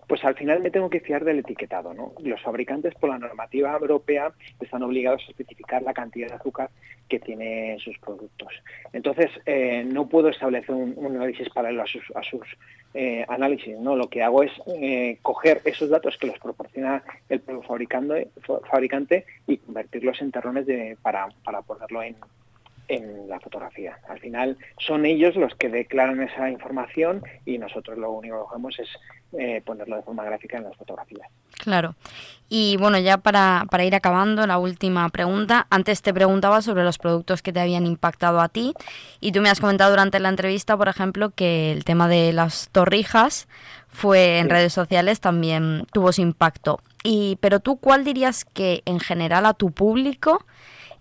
Pues 0.08 0.24
al 0.24 0.36
final 0.36 0.62
me 0.62 0.72
tengo 0.72 0.90
que 0.90 1.00
fiar 1.00 1.24
del 1.24 1.40
etiquetado. 1.40 1.94
¿no? 1.94 2.14
Los 2.24 2.42
fabricantes 2.42 2.94
por 2.96 3.10
la 3.10 3.18
normativa 3.18 3.74
europea 3.74 4.32
están 4.60 4.84
obligados 4.84 5.24
a 5.28 5.32
especificar 5.32 5.82
la 5.84 5.94
cantidad 5.94 6.28
de 6.28 6.36
azúcar 6.36 6.70
que 7.08 7.20
tiene 7.20 7.78
sus 7.80 7.98
productos. 8.00 8.54
Entonces, 8.94 9.30
eh, 9.46 9.84
no 9.86 10.08
puedo 10.08 10.30
establecer 10.30 10.74
un, 10.74 11.16
análisis 11.16 11.50
paralelo 11.50 11.84
a 11.84 11.88
sus, 11.88 12.04
a 12.16 12.24
sus 12.24 12.48
eh, 12.94 13.26
análisis. 13.28 13.78
¿no? 13.78 13.96
Lo 13.96 14.10
que 14.10 14.24
hago 14.24 14.44
es 14.44 14.52
eh, 14.68 15.18
coger 15.22 15.62
esos 15.66 15.90
datos 15.90 16.18
que 16.18 16.28
los 16.28 16.40
proporciona 16.40 17.04
el 17.30 17.42
fabricante, 17.68 18.30
fabricante 18.70 19.26
y 19.48 19.58
convertirlos 19.58 20.22
en 20.22 20.32
terrones 20.32 20.66
de, 20.66 20.98
para, 21.02 21.28
para 21.44 21.62
ponerlo 21.62 22.02
en, 22.02 22.16
en 22.88 23.28
la 23.28 23.40
fotografía. 23.40 24.00
Al 24.08 24.20
final 24.20 24.58
son 24.80 25.06
ellos 25.06 25.36
los 25.36 25.56
que 25.56 25.70
declaran 25.70 26.22
esa 26.22 26.50
información 26.50 27.24
y 27.46 27.58
nosotros 27.58 27.98
lo 27.98 28.12
único 28.12 28.42
que 28.42 28.54
hacemos 28.54 28.80
es 28.80 28.90
eh, 29.38 29.62
ponerlo 29.66 29.98
de 29.98 30.04
forma 30.04 30.24
gráfica 30.24 30.58
en 30.58 30.66
las 30.66 30.76
fotografías. 30.76 31.28
Claro. 31.64 31.96
Y 32.48 32.78
bueno, 32.78 33.00
ya 33.00 33.18
para, 33.18 33.66
para, 33.70 33.86
ir 33.86 33.96
acabando, 33.96 34.46
la 34.46 34.58
última 34.60 35.10
pregunta. 35.10 35.66
Antes 35.70 36.02
te 36.02 36.14
preguntaba 36.14 36.62
sobre 36.62 36.84
los 36.84 36.98
productos 36.98 37.42
que 37.42 37.52
te 37.52 37.60
habían 37.60 37.86
impactado 37.86 38.40
a 38.40 38.50
ti 38.50 38.74
y 39.20 39.32
tú 39.32 39.42
me 39.42 39.50
has 39.50 39.60
comentado 39.60 39.90
durante 39.90 40.20
la 40.20 40.30
entrevista, 40.30 40.78
por 40.78 40.88
ejemplo, 40.88 41.32
que 41.32 41.72
el 41.72 41.84
tema 41.84 42.08
de 42.08 42.34
las 42.34 42.70
torrijas 42.72 43.48
fue 43.96 44.40
en 44.40 44.50
redes 44.50 44.74
sociales 44.74 45.22
también 45.22 45.88
tuvo 45.92 46.12
su 46.12 46.22
impacto. 46.22 46.82
Y, 47.04 47.38
pero 47.40 47.60
tú, 47.60 47.78
¿cuál 47.78 48.04
dirías 48.04 48.46
que 48.46 48.84
en 48.86 49.00
general 49.00 49.46
a 49.46 49.54
tu 49.54 49.72
público 49.72 50.46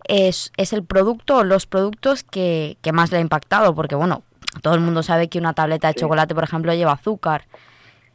es, 0.08 0.52
es 0.56 0.72
el 0.72 0.84
producto 0.84 1.38
o 1.38 1.44
los 1.44 1.66
productos 1.66 2.22
que, 2.22 2.76
más 2.92 3.10
le 3.12 3.18
ha 3.18 3.20
impactado, 3.20 3.74
porque 3.74 3.94
bueno, 3.94 4.22
todo 4.62 4.74
el 4.74 4.80
mundo 4.80 5.02
sabe 5.02 5.28
que 5.28 5.38
una 5.38 5.54
tableta 5.54 5.88
de 5.88 5.94
chocolate, 5.94 6.34
por 6.34 6.44
ejemplo, 6.44 6.74
lleva 6.74 6.92
azúcar. 6.92 7.44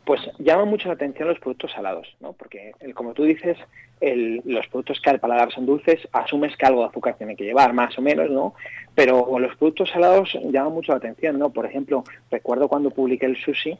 Pues 0.05 0.21
llama 0.39 0.65
mucho 0.65 0.87
la 0.87 0.95
atención 0.95 1.27
los 1.27 1.39
productos 1.39 1.71
salados, 1.71 2.07
¿no? 2.19 2.33
Porque, 2.33 2.71
como 2.95 3.13
tú 3.13 3.23
dices, 3.23 3.57
los 4.01 4.67
productos 4.67 4.99
que 5.01 5.09
al 5.09 5.19
paladar 5.19 5.51
son 5.51 5.65
dulces, 5.65 5.99
asumes 6.11 6.55
que 6.55 6.65
algo 6.65 6.81
de 6.81 6.87
azúcar 6.87 7.15
tiene 7.17 7.35
que 7.35 7.43
llevar, 7.43 7.73
más 7.73 7.97
o 7.97 8.01
menos, 8.01 8.29
¿no? 8.29 8.55
Pero 8.95 9.37
los 9.37 9.55
productos 9.57 9.89
salados 9.89 10.37
llaman 10.51 10.73
mucho 10.73 10.93
la 10.93 10.97
atención, 10.97 11.37
¿no? 11.37 11.51
Por 11.51 11.65
ejemplo, 11.65 12.03
recuerdo 12.31 12.67
cuando 12.67 12.89
publiqué 12.89 13.25
el 13.25 13.37
sushi, 13.37 13.77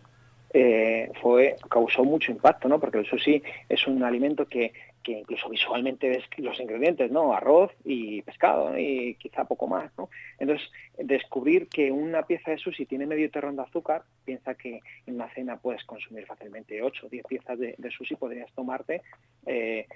eh, 0.52 1.12
fue 1.22 1.56
causó 1.70 2.04
mucho 2.04 2.32
impacto, 2.32 2.68
¿no? 2.68 2.80
Porque 2.80 2.98
el 2.98 3.06
sushi 3.06 3.42
es 3.68 3.88
un 3.88 4.04
alimento 4.04 4.46
que 4.48 4.74
que 5.04 5.14
incluso 5.14 5.50
visualmente 5.50 6.10
ves 6.10 6.24
los 6.38 6.60
ingredientes, 6.60 7.12
¿no? 7.12 7.34
Arroz 7.34 7.72
y 7.84 8.22
pescado 8.22 8.78
y 8.78 9.16
quizá 9.16 9.46
poco 9.46 9.68
más, 9.68 9.92
¿no? 9.98 10.10
Entonces, 10.38 10.70
descubrir 10.98 11.68
que 11.68 11.92
una 11.92 12.24
pieza 12.24 12.52
de 12.52 12.58
sushi 12.58 12.86
tiene 12.86 13.06
medio 13.06 13.30
terrón 13.32 13.56
de 13.56 13.64
azúcar, 13.64 14.04
piensa 14.26 14.56
que 14.56 14.80
en 15.06 15.16
una 15.16 15.30
cena 15.34 15.58
puedes 15.58 15.84
consumir 15.86 16.26
fácilmente 16.26 16.82
8 16.82 17.08
o 17.08 17.10
10 17.10 17.26
piezas 17.26 17.60
de, 17.60 17.92
sushi, 17.92 18.16
podrías 18.16 18.52
tomarte 18.54 19.02
eh, 19.46 19.88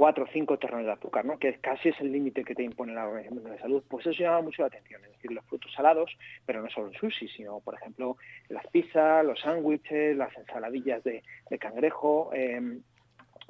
4 0.00 0.24
o 0.24 0.26
5 0.32 0.58
terrones 0.58 0.86
de 0.86 0.92
azúcar, 0.92 1.26
¿no? 1.26 1.38
que 1.38 1.52
casi 1.60 1.90
es 1.90 2.00
el 2.00 2.10
límite 2.10 2.42
que 2.42 2.54
te 2.54 2.62
impone 2.62 2.94
la 2.94 3.06
Organización 3.06 3.52
de 3.52 3.58
Salud. 3.58 3.82
Pues 3.86 4.06
eso 4.06 4.18
llama 4.18 4.40
mucho 4.40 4.62
la 4.62 4.68
atención, 4.68 5.04
es 5.04 5.10
decir, 5.12 5.30
los 5.30 5.44
frutos 5.44 5.70
salados, 5.74 6.16
pero 6.46 6.62
no 6.62 6.70
solo 6.70 6.88
el 6.88 6.96
sushi, 6.96 7.28
sino, 7.28 7.60
por 7.60 7.74
ejemplo, 7.74 8.16
las 8.48 8.66
pizzas, 8.68 9.22
los 9.24 9.38
sándwiches, 9.40 10.16
las 10.16 10.34
ensaladillas 10.38 11.04
de, 11.04 11.22
cangrejo, 11.58 12.30
em, 12.32 12.80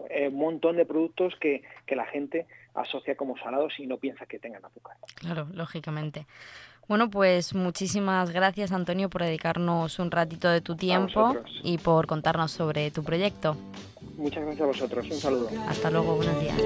eh, 0.09 0.29
un 0.29 0.39
montón 0.39 0.77
de 0.77 0.87
productos 0.87 1.35
que, 1.41 1.63
la 1.89 2.07
gente 2.07 2.47
asocia 2.75 3.17
como 3.17 3.37
salados 3.39 3.75
y 3.79 3.87
no 3.87 3.97
piensa 3.97 4.25
que 4.25 4.39
tengan 4.39 4.65
azúcar. 4.65 4.97
Claro, 5.17 5.49
lógicamente. 5.53 6.27
Bueno, 6.87 7.11
pues 7.11 7.53
muchísimas 7.55 8.31
gracias 8.31 8.71
Antonio 8.73 9.11
por 9.11 9.23
dedicarnos 9.23 9.99
un 9.99 10.11
ratito 10.11 10.49
de 10.49 10.61
tu 10.61 10.77
tiempo 10.77 11.37
y 11.65 11.79
por 11.79 12.07
contarnos 12.07 12.53
sobre 12.53 12.91
tu 12.93 13.03
proyecto. 13.03 13.57
Muchas 14.17 14.45
gracias 14.45 14.63
a 14.63 14.67
vosotros, 14.67 15.05
un 15.11 15.17
saludo. 15.17 15.49
Hasta 15.69 15.91
luego, 15.91 16.17
buenos 16.17 16.41
días. 16.41 16.57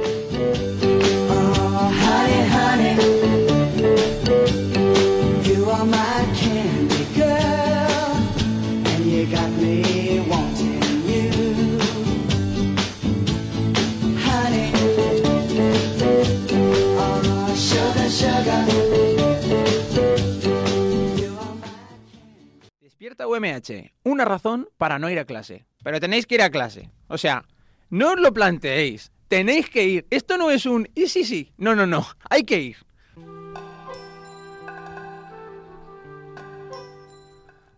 Despierta 23.04 23.28
UMH, 23.28 23.92
una 24.04 24.24
razón 24.24 24.66
para 24.78 24.98
no 24.98 25.10
ir 25.10 25.18
a 25.18 25.26
clase. 25.26 25.66
Pero 25.82 26.00
tenéis 26.00 26.24
que 26.24 26.36
ir 26.36 26.40
a 26.40 26.48
clase. 26.48 26.88
O 27.08 27.18
sea, 27.18 27.44
no 27.90 28.12
os 28.12 28.18
lo 28.18 28.32
planteéis. 28.32 29.12
Tenéis 29.28 29.68
que 29.68 29.84
ir. 29.84 30.06
Esto 30.08 30.38
no 30.38 30.50
es 30.50 30.64
un 30.64 30.88
y 30.94 31.08
sí, 31.08 31.22
sí. 31.24 31.52
No, 31.58 31.74
no, 31.74 31.86
no. 31.86 32.06
Hay 32.30 32.44
que 32.44 32.62
ir. 32.62 32.76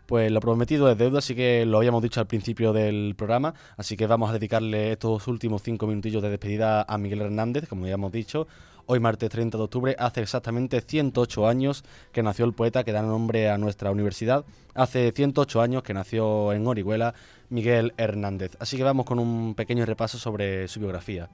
Pues 0.07 0.31
lo 0.31 0.39
prometido 0.39 0.89
es 0.89 0.97
deuda, 0.97 1.19
así 1.19 1.35
que 1.35 1.67
lo 1.67 1.79
habíamos 1.79 2.05
dicho 2.05 2.21
al 2.21 2.29
principio 2.29 2.73
del 2.73 3.17
programa, 3.17 3.53
así 3.77 3.97
que 3.97 4.07
vamos 4.07 4.31
a 4.31 4.35
dedicarle 4.35 4.93
estos 4.93 5.27
últimos 5.27 5.61
cinco 5.63 5.89
minutillos 5.89 6.23
de 6.23 6.31
despedida 6.31 6.83
a 6.87 6.99
Miguel 6.99 7.23
Hernández, 7.23 7.69
como 7.69 7.83
habíamos 7.83 8.13
dicho. 8.13 8.47
Hoy, 8.89 9.01
martes 9.01 9.31
30 9.31 9.59
de 9.59 9.65
octubre, 9.65 9.97
hace 9.99 10.23
exactamente 10.23 10.81
108 10.81 11.49
años 11.49 11.83
que 12.13 12.23
nació 12.23 12.45
el 12.45 12.53
poeta 12.53 12.85
que 12.85 12.93
da 12.93 13.03
nombre 13.03 13.51
a 13.51 13.59
nuestra 13.59 13.91
universidad. 13.91 14.45
Hace 14.75 15.11
108 15.11 15.61
años 15.61 15.83
que 15.83 15.93
nació 15.93 16.53
en 16.53 16.65
Orihuela 16.65 17.13
Miguel 17.49 17.95
Hernández. 17.97 18.57
Así 18.61 18.77
que 18.77 18.85
vamos 18.85 19.05
con 19.05 19.19
un 19.19 19.57
pequeño 19.57 19.85
repaso 19.87 20.19
sobre 20.19 20.69
su 20.69 20.79
biografía. 20.79 21.29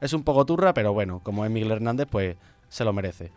Es 0.00 0.14
un 0.14 0.24
poco 0.24 0.44
turra, 0.44 0.74
pero 0.74 0.92
bueno, 0.94 1.20
como 1.22 1.44
es 1.44 1.50
Miguel 1.52 1.70
Hernández, 1.70 2.08
pues 2.10 2.36
se 2.68 2.84
lo 2.84 2.92
merece. 2.92 3.30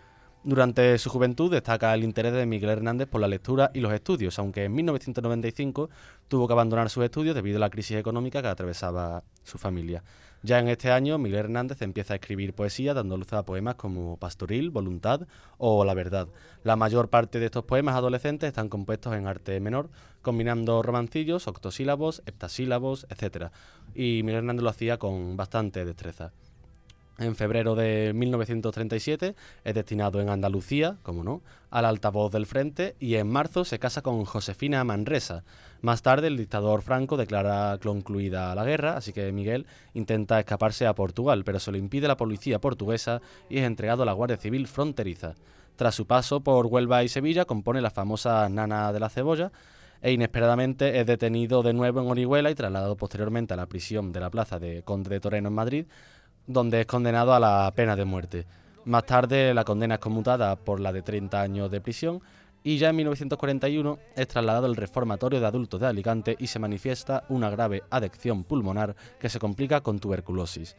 Durante 0.43 0.97
su 0.99 1.09
juventud 1.09 1.51
destaca 1.51 1.93
el 1.93 2.03
interés 2.05 2.31
de 2.31 2.45
Miguel 2.45 2.69
Hernández 2.69 3.09
por 3.09 3.19
la 3.19 3.27
lectura 3.27 3.71
y 3.73 3.81
los 3.81 3.91
estudios, 3.91 4.39
aunque 4.39 4.63
en 4.63 4.73
1995 4.73 5.89
tuvo 6.29 6.47
que 6.47 6.53
abandonar 6.53 6.89
sus 6.89 7.03
estudios 7.03 7.35
debido 7.35 7.57
a 7.57 7.59
la 7.59 7.69
crisis 7.69 7.97
económica 7.97 8.41
que 8.41 8.47
atravesaba 8.47 9.23
su 9.43 9.57
familia. 9.57 10.01
Ya 10.41 10.59
en 10.59 10.69
este 10.69 10.91
año, 10.91 11.17
Miguel 11.17 11.39
Hernández 11.39 11.81
empieza 11.81 12.13
a 12.13 12.15
escribir 12.15 12.53
poesía, 12.53 12.93
dando 12.93 13.17
luz 13.17 13.33
a 13.33 13.43
poemas 13.43 13.75
como 13.75 14.15
Pastoril, 14.15 14.69
Voluntad 14.69 15.27
o 15.57 15.83
La 15.83 15.93
Verdad. 15.93 16.29
La 16.63 16.77
mayor 16.77 17.09
parte 17.09 17.39
de 17.39 17.47
estos 17.47 17.65
poemas 17.65 17.95
adolescentes 17.95 18.47
están 18.47 18.69
compuestos 18.69 19.13
en 19.15 19.27
arte 19.27 19.59
menor, 19.59 19.89
combinando 20.21 20.81
romancillos, 20.81 21.49
octosílabos, 21.49 22.23
heptasílabos, 22.25 23.05
etc. 23.09 23.47
Y 23.93 24.23
Miguel 24.23 24.37
Hernández 24.37 24.63
lo 24.63 24.69
hacía 24.69 24.97
con 24.97 25.35
bastante 25.35 25.83
destreza. 25.83 26.31
En 27.19 27.35
febrero 27.35 27.75
de 27.75 28.13
1937 28.15 29.35
es 29.65 29.75
destinado 29.75 30.21
en 30.21 30.29
Andalucía, 30.29 30.95
como 31.03 31.25
no, 31.25 31.41
al 31.69 31.83
altavoz 31.83 32.31
del 32.31 32.45
frente 32.45 32.95
y 32.97 33.15
en 33.15 33.27
marzo 33.27 33.65
se 33.65 33.77
casa 33.77 34.01
con 34.01 34.23
Josefina 34.23 34.85
Manresa. 34.85 35.43
Más 35.81 36.01
tarde 36.01 36.27
el 36.27 36.37
dictador 36.37 36.81
Franco 36.81 37.17
declara 37.17 37.77
concluida 37.83 38.55
la 38.55 38.63
guerra, 38.63 38.95
así 38.95 39.11
que 39.11 39.33
Miguel 39.33 39.65
intenta 39.93 40.39
escaparse 40.39 40.87
a 40.87 40.95
Portugal, 40.95 41.43
pero 41.43 41.59
se 41.59 41.73
lo 41.73 41.77
impide 41.77 42.07
la 42.07 42.15
policía 42.15 42.59
portuguesa 42.59 43.21
y 43.49 43.57
es 43.57 43.65
entregado 43.65 44.03
a 44.03 44.05
la 44.05 44.13
Guardia 44.13 44.37
Civil 44.37 44.65
fronteriza. 44.67 45.35
Tras 45.75 45.95
su 45.95 46.07
paso 46.07 46.39
por 46.39 46.67
Huelva 46.67 47.03
y 47.03 47.09
Sevilla 47.09 47.43
compone 47.43 47.81
la 47.81 47.91
famosa 47.91 48.47
Nana 48.47 48.93
de 48.93 48.99
la 49.01 49.09
Cebolla, 49.09 49.51
e 50.01 50.13
inesperadamente 50.13 50.99
es 50.99 51.05
detenido 51.05 51.61
de 51.61 51.73
nuevo 51.73 52.01
en 52.01 52.07
Orihuela 52.07 52.49
y 52.49 52.55
trasladado 52.55 52.95
posteriormente 52.95 53.53
a 53.53 53.57
la 53.57 53.65
prisión 53.65 54.13
de 54.13 54.21
la 54.21 54.29
plaza 54.29 54.57
de 54.57 54.81
Conde 54.83 55.09
de 55.09 55.19
Toreno 55.19 55.49
en 55.49 55.53
Madrid, 55.53 55.85
donde 56.49 56.81
es 56.81 56.87
condenado 56.87 57.31
a 57.33 57.39
la 57.39 57.71
pena 57.75 57.95
de 57.95 58.05
muerte. 58.05 58.45
Más 58.85 59.05
tarde 59.05 59.53
la 59.53 59.63
condena 59.63 59.95
es 59.95 60.01
conmutada 60.01 60.55
por 60.55 60.79
la 60.79 60.91
de 60.91 61.03
30 61.03 61.39
años 61.39 61.69
de 61.69 61.79
prisión 61.79 62.21
y 62.63 62.79
ya 62.79 62.89
en 62.89 62.95
1941 62.95 63.99
es 64.15 64.27
trasladado 64.27 64.65
al 64.65 64.75
reformatorio 64.75 65.39
de 65.39 65.45
adultos 65.45 65.79
de 65.79 65.85
Alicante 65.85 66.35
y 66.39 66.47
se 66.47 66.57
manifiesta 66.57 67.23
una 67.29 67.51
grave 67.51 67.83
adicción 67.91 68.43
pulmonar 68.43 68.95
que 69.19 69.29
se 69.29 69.39
complica 69.39 69.81
con 69.81 69.99
tuberculosis. 69.99 70.75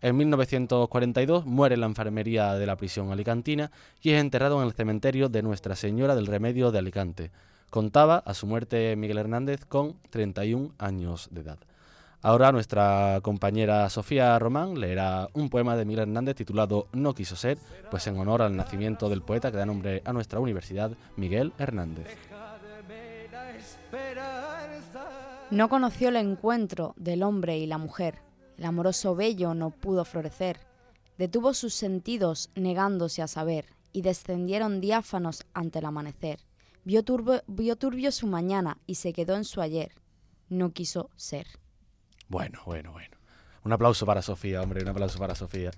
En 0.00 0.16
1942 0.16 1.44
muere 1.46 1.74
en 1.74 1.80
la 1.80 1.88
enfermería 1.88 2.54
de 2.54 2.66
la 2.66 2.76
prisión 2.76 3.10
alicantina 3.10 3.72
y 4.00 4.10
es 4.10 4.20
enterrado 4.20 4.62
en 4.62 4.68
el 4.68 4.72
cementerio 4.72 5.28
de 5.28 5.42
Nuestra 5.42 5.74
Señora 5.74 6.14
del 6.14 6.28
Remedio 6.28 6.70
de 6.70 6.78
Alicante. 6.78 7.32
Contaba 7.70 8.18
a 8.18 8.34
su 8.34 8.46
muerte 8.46 8.94
Miguel 8.94 9.18
Hernández 9.18 9.64
con 9.64 9.96
31 10.10 10.74
años 10.78 11.28
de 11.32 11.40
edad. 11.40 11.58
Ahora 12.20 12.50
nuestra 12.50 13.20
compañera 13.22 13.88
Sofía 13.90 14.36
Román 14.40 14.80
leerá 14.80 15.28
un 15.34 15.48
poema 15.48 15.76
de 15.76 15.84
Miguel 15.84 16.08
Hernández 16.08 16.34
titulado 16.34 16.88
No 16.92 17.14
quiso 17.14 17.36
ser, 17.36 17.58
pues 17.92 18.08
en 18.08 18.18
honor 18.18 18.42
al 18.42 18.56
nacimiento 18.56 19.08
del 19.08 19.22
poeta 19.22 19.52
que 19.52 19.56
da 19.56 19.66
nombre 19.66 20.02
a 20.04 20.12
nuestra 20.12 20.40
universidad, 20.40 20.90
Miguel 21.16 21.52
Hernández. 21.58 22.08
No 25.52 25.68
conoció 25.68 26.08
el 26.08 26.16
encuentro 26.16 26.94
del 26.96 27.22
hombre 27.22 27.56
y 27.58 27.66
la 27.66 27.78
mujer. 27.78 28.18
El 28.58 28.64
amoroso 28.64 29.14
bello 29.14 29.54
no 29.54 29.70
pudo 29.70 30.04
florecer. 30.04 30.58
Detuvo 31.18 31.54
sus 31.54 31.72
sentidos 31.72 32.50
negándose 32.56 33.22
a 33.22 33.28
saber 33.28 33.66
y 33.92 34.02
descendieron 34.02 34.80
diáfanos 34.80 35.46
ante 35.54 35.78
el 35.78 35.84
amanecer. 35.84 36.40
Vio 36.84 37.04
turbio, 37.04 37.42
vio 37.46 37.76
turbio 37.76 38.10
su 38.10 38.26
mañana 38.26 38.78
y 38.86 38.96
se 38.96 39.12
quedó 39.12 39.36
en 39.36 39.44
su 39.44 39.60
ayer. 39.60 39.92
No 40.48 40.72
quiso 40.72 41.10
ser. 41.14 41.46
Bueno, 42.28 42.60
bueno, 42.66 42.92
bueno. 42.92 43.16
Un 43.64 43.72
aplauso 43.72 44.06
para 44.06 44.22
Sofía, 44.22 44.62
hombre, 44.62 44.82
un 44.82 44.88
aplauso 44.88 45.18
para 45.18 45.34
Sofía. 45.34 45.70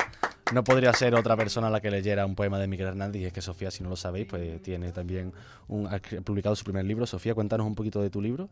No 0.52 0.64
podría 0.64 0.92
ser 0.92 1.14
otra 1.14 1.36
persona 1.36 1.70
la 1.70 1.80
que 1.80 1.90
leyera 1.90 2.26
un 2.26 2.34
poema 2.34 2.58
de 2.58 2.66
Miguel 2.66 2.88
Hernández 2.88 3.22
y 3.22 3.24
es 3.26 3.32
que 3.32 3.40
Sofía, 3.40 3.70
si 3.70 3.82
no 3.82 3.88
lo 3.88 3.96
sabéis, 3.96 4.26
pues 4.26 4.62
tiene 4.62 4.92
también 4.92 5.32
un, 5.68 5.86
ha 5.86 5.98
publicado 6.24 6.54
su 6.56 6.64
primer 6.64 6.84
libro. 6.84 7.06
Sofía, 7.06 7.34
cuéntanos 7.34 7.66
un 7.66 7.74
poquito 7.74 8.00
de 8.02 8.10
tu 8.10 8.20
libro. 8.20 8.48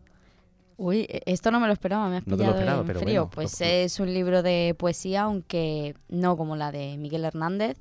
Uy, 0.76 1.06
e, 1.08 1.22
esto 1.26 1.50
no 1.50 1.58
me 1.60 1.66
lo 1.66 1.72
esperaba, 1.72 2.08
me 2.08 2.18
has 2.18 2.26
No 2.26 2.36
te 2.36 2.44
lo 2.44 2.50
esperaba, 2.50 2.80
en 2.82 2.86
pero 2.86 3.00
frío. 3.00 3.22
bueno, 3.26 3.30
pues 3.34 3.60
lo- 3.60 3.66
es 3.66 3.98
un 4.00 4.14
libro 4.14 4.42
de 4.42 4.74
poesía, 4.78 5.22
aunque 5.22 5.94
no 6.08 6.36
como 6.36 6.54
la 6.56 6.70
de 6.72 6.96
Miguel 6.96 7.24
Hernández. 7.24 7.76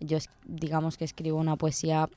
Yo 0.00 0.18
digamos 0.44 0.98
que 0.98 1.04
escribo 1.06 1.38
una 1.38 1.56
poesía 1.56 2.08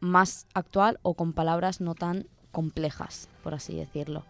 más 0.00 0.46
actual 0.54 0.98
o 1.02 1.14
con 1.14 1.32
palabras 1.32 1.80
no 1.80 1.94
tan 1.94 2.26
complejas, 2.50 3.28
por 3.44 3.54
así 3.54 3.76
decirlo. 3.76 4.24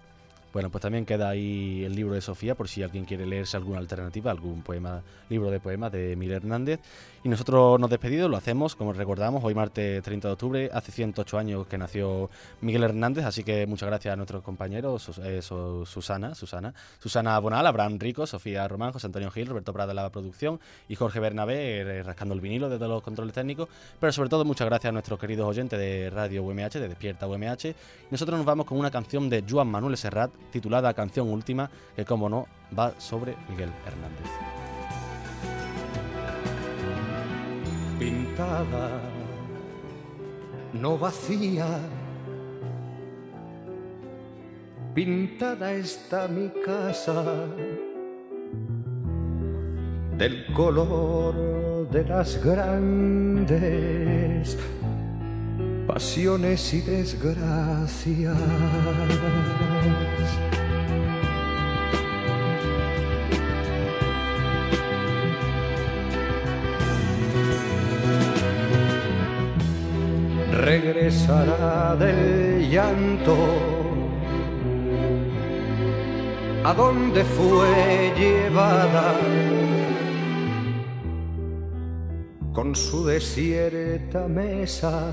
Bueno, 0.56 0.70
pues 0.70 0.80
también 0.80 1.04
queda 1.04 1.28
ahí 1.28 1.84
el 1.84 1.94
libro 1.94 2.14
de 2.14 2.22
Sofía, 2.22 2.54
por 2.54 2.66
si 2.66 2.82
alguien 2.82 3.04
quiere 3.04 3.26
leerse 3.26 3.58
alguna 3.58 3.78
alternativa, 3.78 4.30
algún 4.30 4.62
poema, 4.62 5.02
libro 5.28 5.50
de 5.50 5.60
poemas 5.60 5.92
de 5.92 6.16
Miguel 6.16 6.36
Hernández. 6.36 6.80
Y 7.22 7.28
nosotros 7.28 7.78
nos 7.78 7.90
despedimos, 7.90 8.30
lo 8.30 8.38
hacemos, 8.38 8.74
como 8.74 8.94
recordamos, 8.94 9.44
hoy 9.44 9.54
martes 9.54 10.02
30 10.02 10.28
de 10.28 10.32
octubre, 10.32 10.70
hace 10.72 10.92
108 10.92 11.36
años 11.38 11.66
que 11.66 11.76
nació 11.76 12.30
Miguel 12.62 12.84
Hernández, 12.84 13.26
así 13.26 13.44
que 13.44 13.66
muchas 13.66 13.88
gracias 13.88 14.14
a 14.14 14.16
nuestros 14.16 14.42
compañeros, 14.42 15.10
eh, 15.22 15.42
Su- 15.42 15.84
Susana, 15.84 16.34
Susana, 16.34 16.72
Susana 17.00 17.38
Bonal, 17.38 17.66
Abraham 17.66 17.98
Rico, 17.98 18.26
Sofía 18.26 18.66
Román, 18.66 18.92
José 18.92 19.08
Antonio 19.08 19.30
Gil, 19.30 19.48
Roberto 19.48 19.74
Prada 19.74 19.88
de 19.88 19.94
la 19.94 20.08
producción 20.08 20.58
y 20.88 20.94
Jorge 20.94 21.20
Bernabé 21.20 21.80
eh, 21.80 22.02
rascando 22.02 22.32
el 22.34 22.40
vinilo 22.40 22.70
desde 22.70 22.88
los 22.88 23.02
controles 23.02 23.34
técnicos. 23.34 23.68
Pero 24.00 24.10
sobre 24.10 24.30
todo 24.30 24.46
muchas 24.46 24.66
gracias 24.68 24.88
a 24.88 24.92
nuestros 24.92 25.18
queridos 25.20 25.46
oyentes 25.46 25.78
de 25.78 26.08
Radio 26.08 26.44
UMH, 26.44 26.78
de 26.80 26.88
Despierta 26.88 27.26
UMH. 27.26 27.74
Nosotros 28.10 28.38
nos 28.38 28.46
vamos 28.46 28.64
con 28.64 28.78
una 28.78 28.90
canción 28.90 29.28
de 29.28 29.44
Joan 29.46 29.68
Manuel 29.68 29.98
Serrat 29.98 30.30
titulada 30.50 30.94
Canción 30.94 31.28
Última, 31.28 31.70
que 31.94 32.04
como 32.04 32.28
no 32.28 32.46
va 32.76 32.92
sobre 32.98 33.36
Miguel 33.48 33.70
Hernández. 33.86 34.30
pintada, 37.98 39.00
no 40.72 40.98
vacía. 40.98 41.66
Pintada 44.94 45.72
está 45.72 46.28
mi 46.28 46.48
casa 46.64 47.24
del 50.16 50.46
color 50.54 51.90
de 51.90 52.04
las 52.04 52.42
grandes 52.42 53.78
pasiones 55.86 56.72
y 56.72 56.80
desgracias. 56.80 58.36
Regresará 70.80 71.96
del 71.96 72.68
llanto. 72.70 73.36
A 76.64 76.74
donde 76.74 77.24
fue 77.24 78.12
llevada 78.18 79.14
con 82.52 82.74
su 82.74 83.06
desierta 83.06 84.26
mesa, 84.26 85.12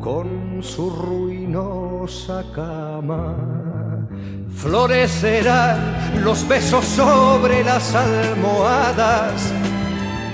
con 0.00 0.62
su 0.62 0.88
ruinosa 0.90 2.44
cama. 2.54 3.36
Florecerán 4.54 6.22
los 6.22 6.46
besos 6.46 6.84
sobre 6.84 7.64
las 7.64 7.94
almohadas 7.94 9.52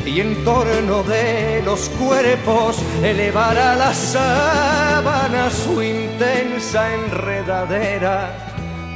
y 0.09 0.21
en 0.21 0.43
torno 0.43 1.03
de 1.03 1.63
los 1.65 1.89
cuerpos 1.91 2.83
elevará 3.03 3.75
la 3.75 3.93
sábana 3.93 5.51
su 5.51 5.83
intensa 5.83 6.95
enredadera 6.95 8.31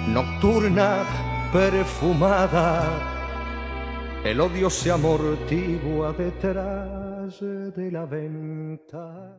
nocturna 0.09 1.05
perfumada. 1.53 3.11
El 4.25 4.40
odio 4.40 4.70
se 4.70 4.90
amortigua 4.90 6.12
detrás 6.12 7.40
de 7.40 7.90
la 7.90 8.07
venta. 8.07 9.37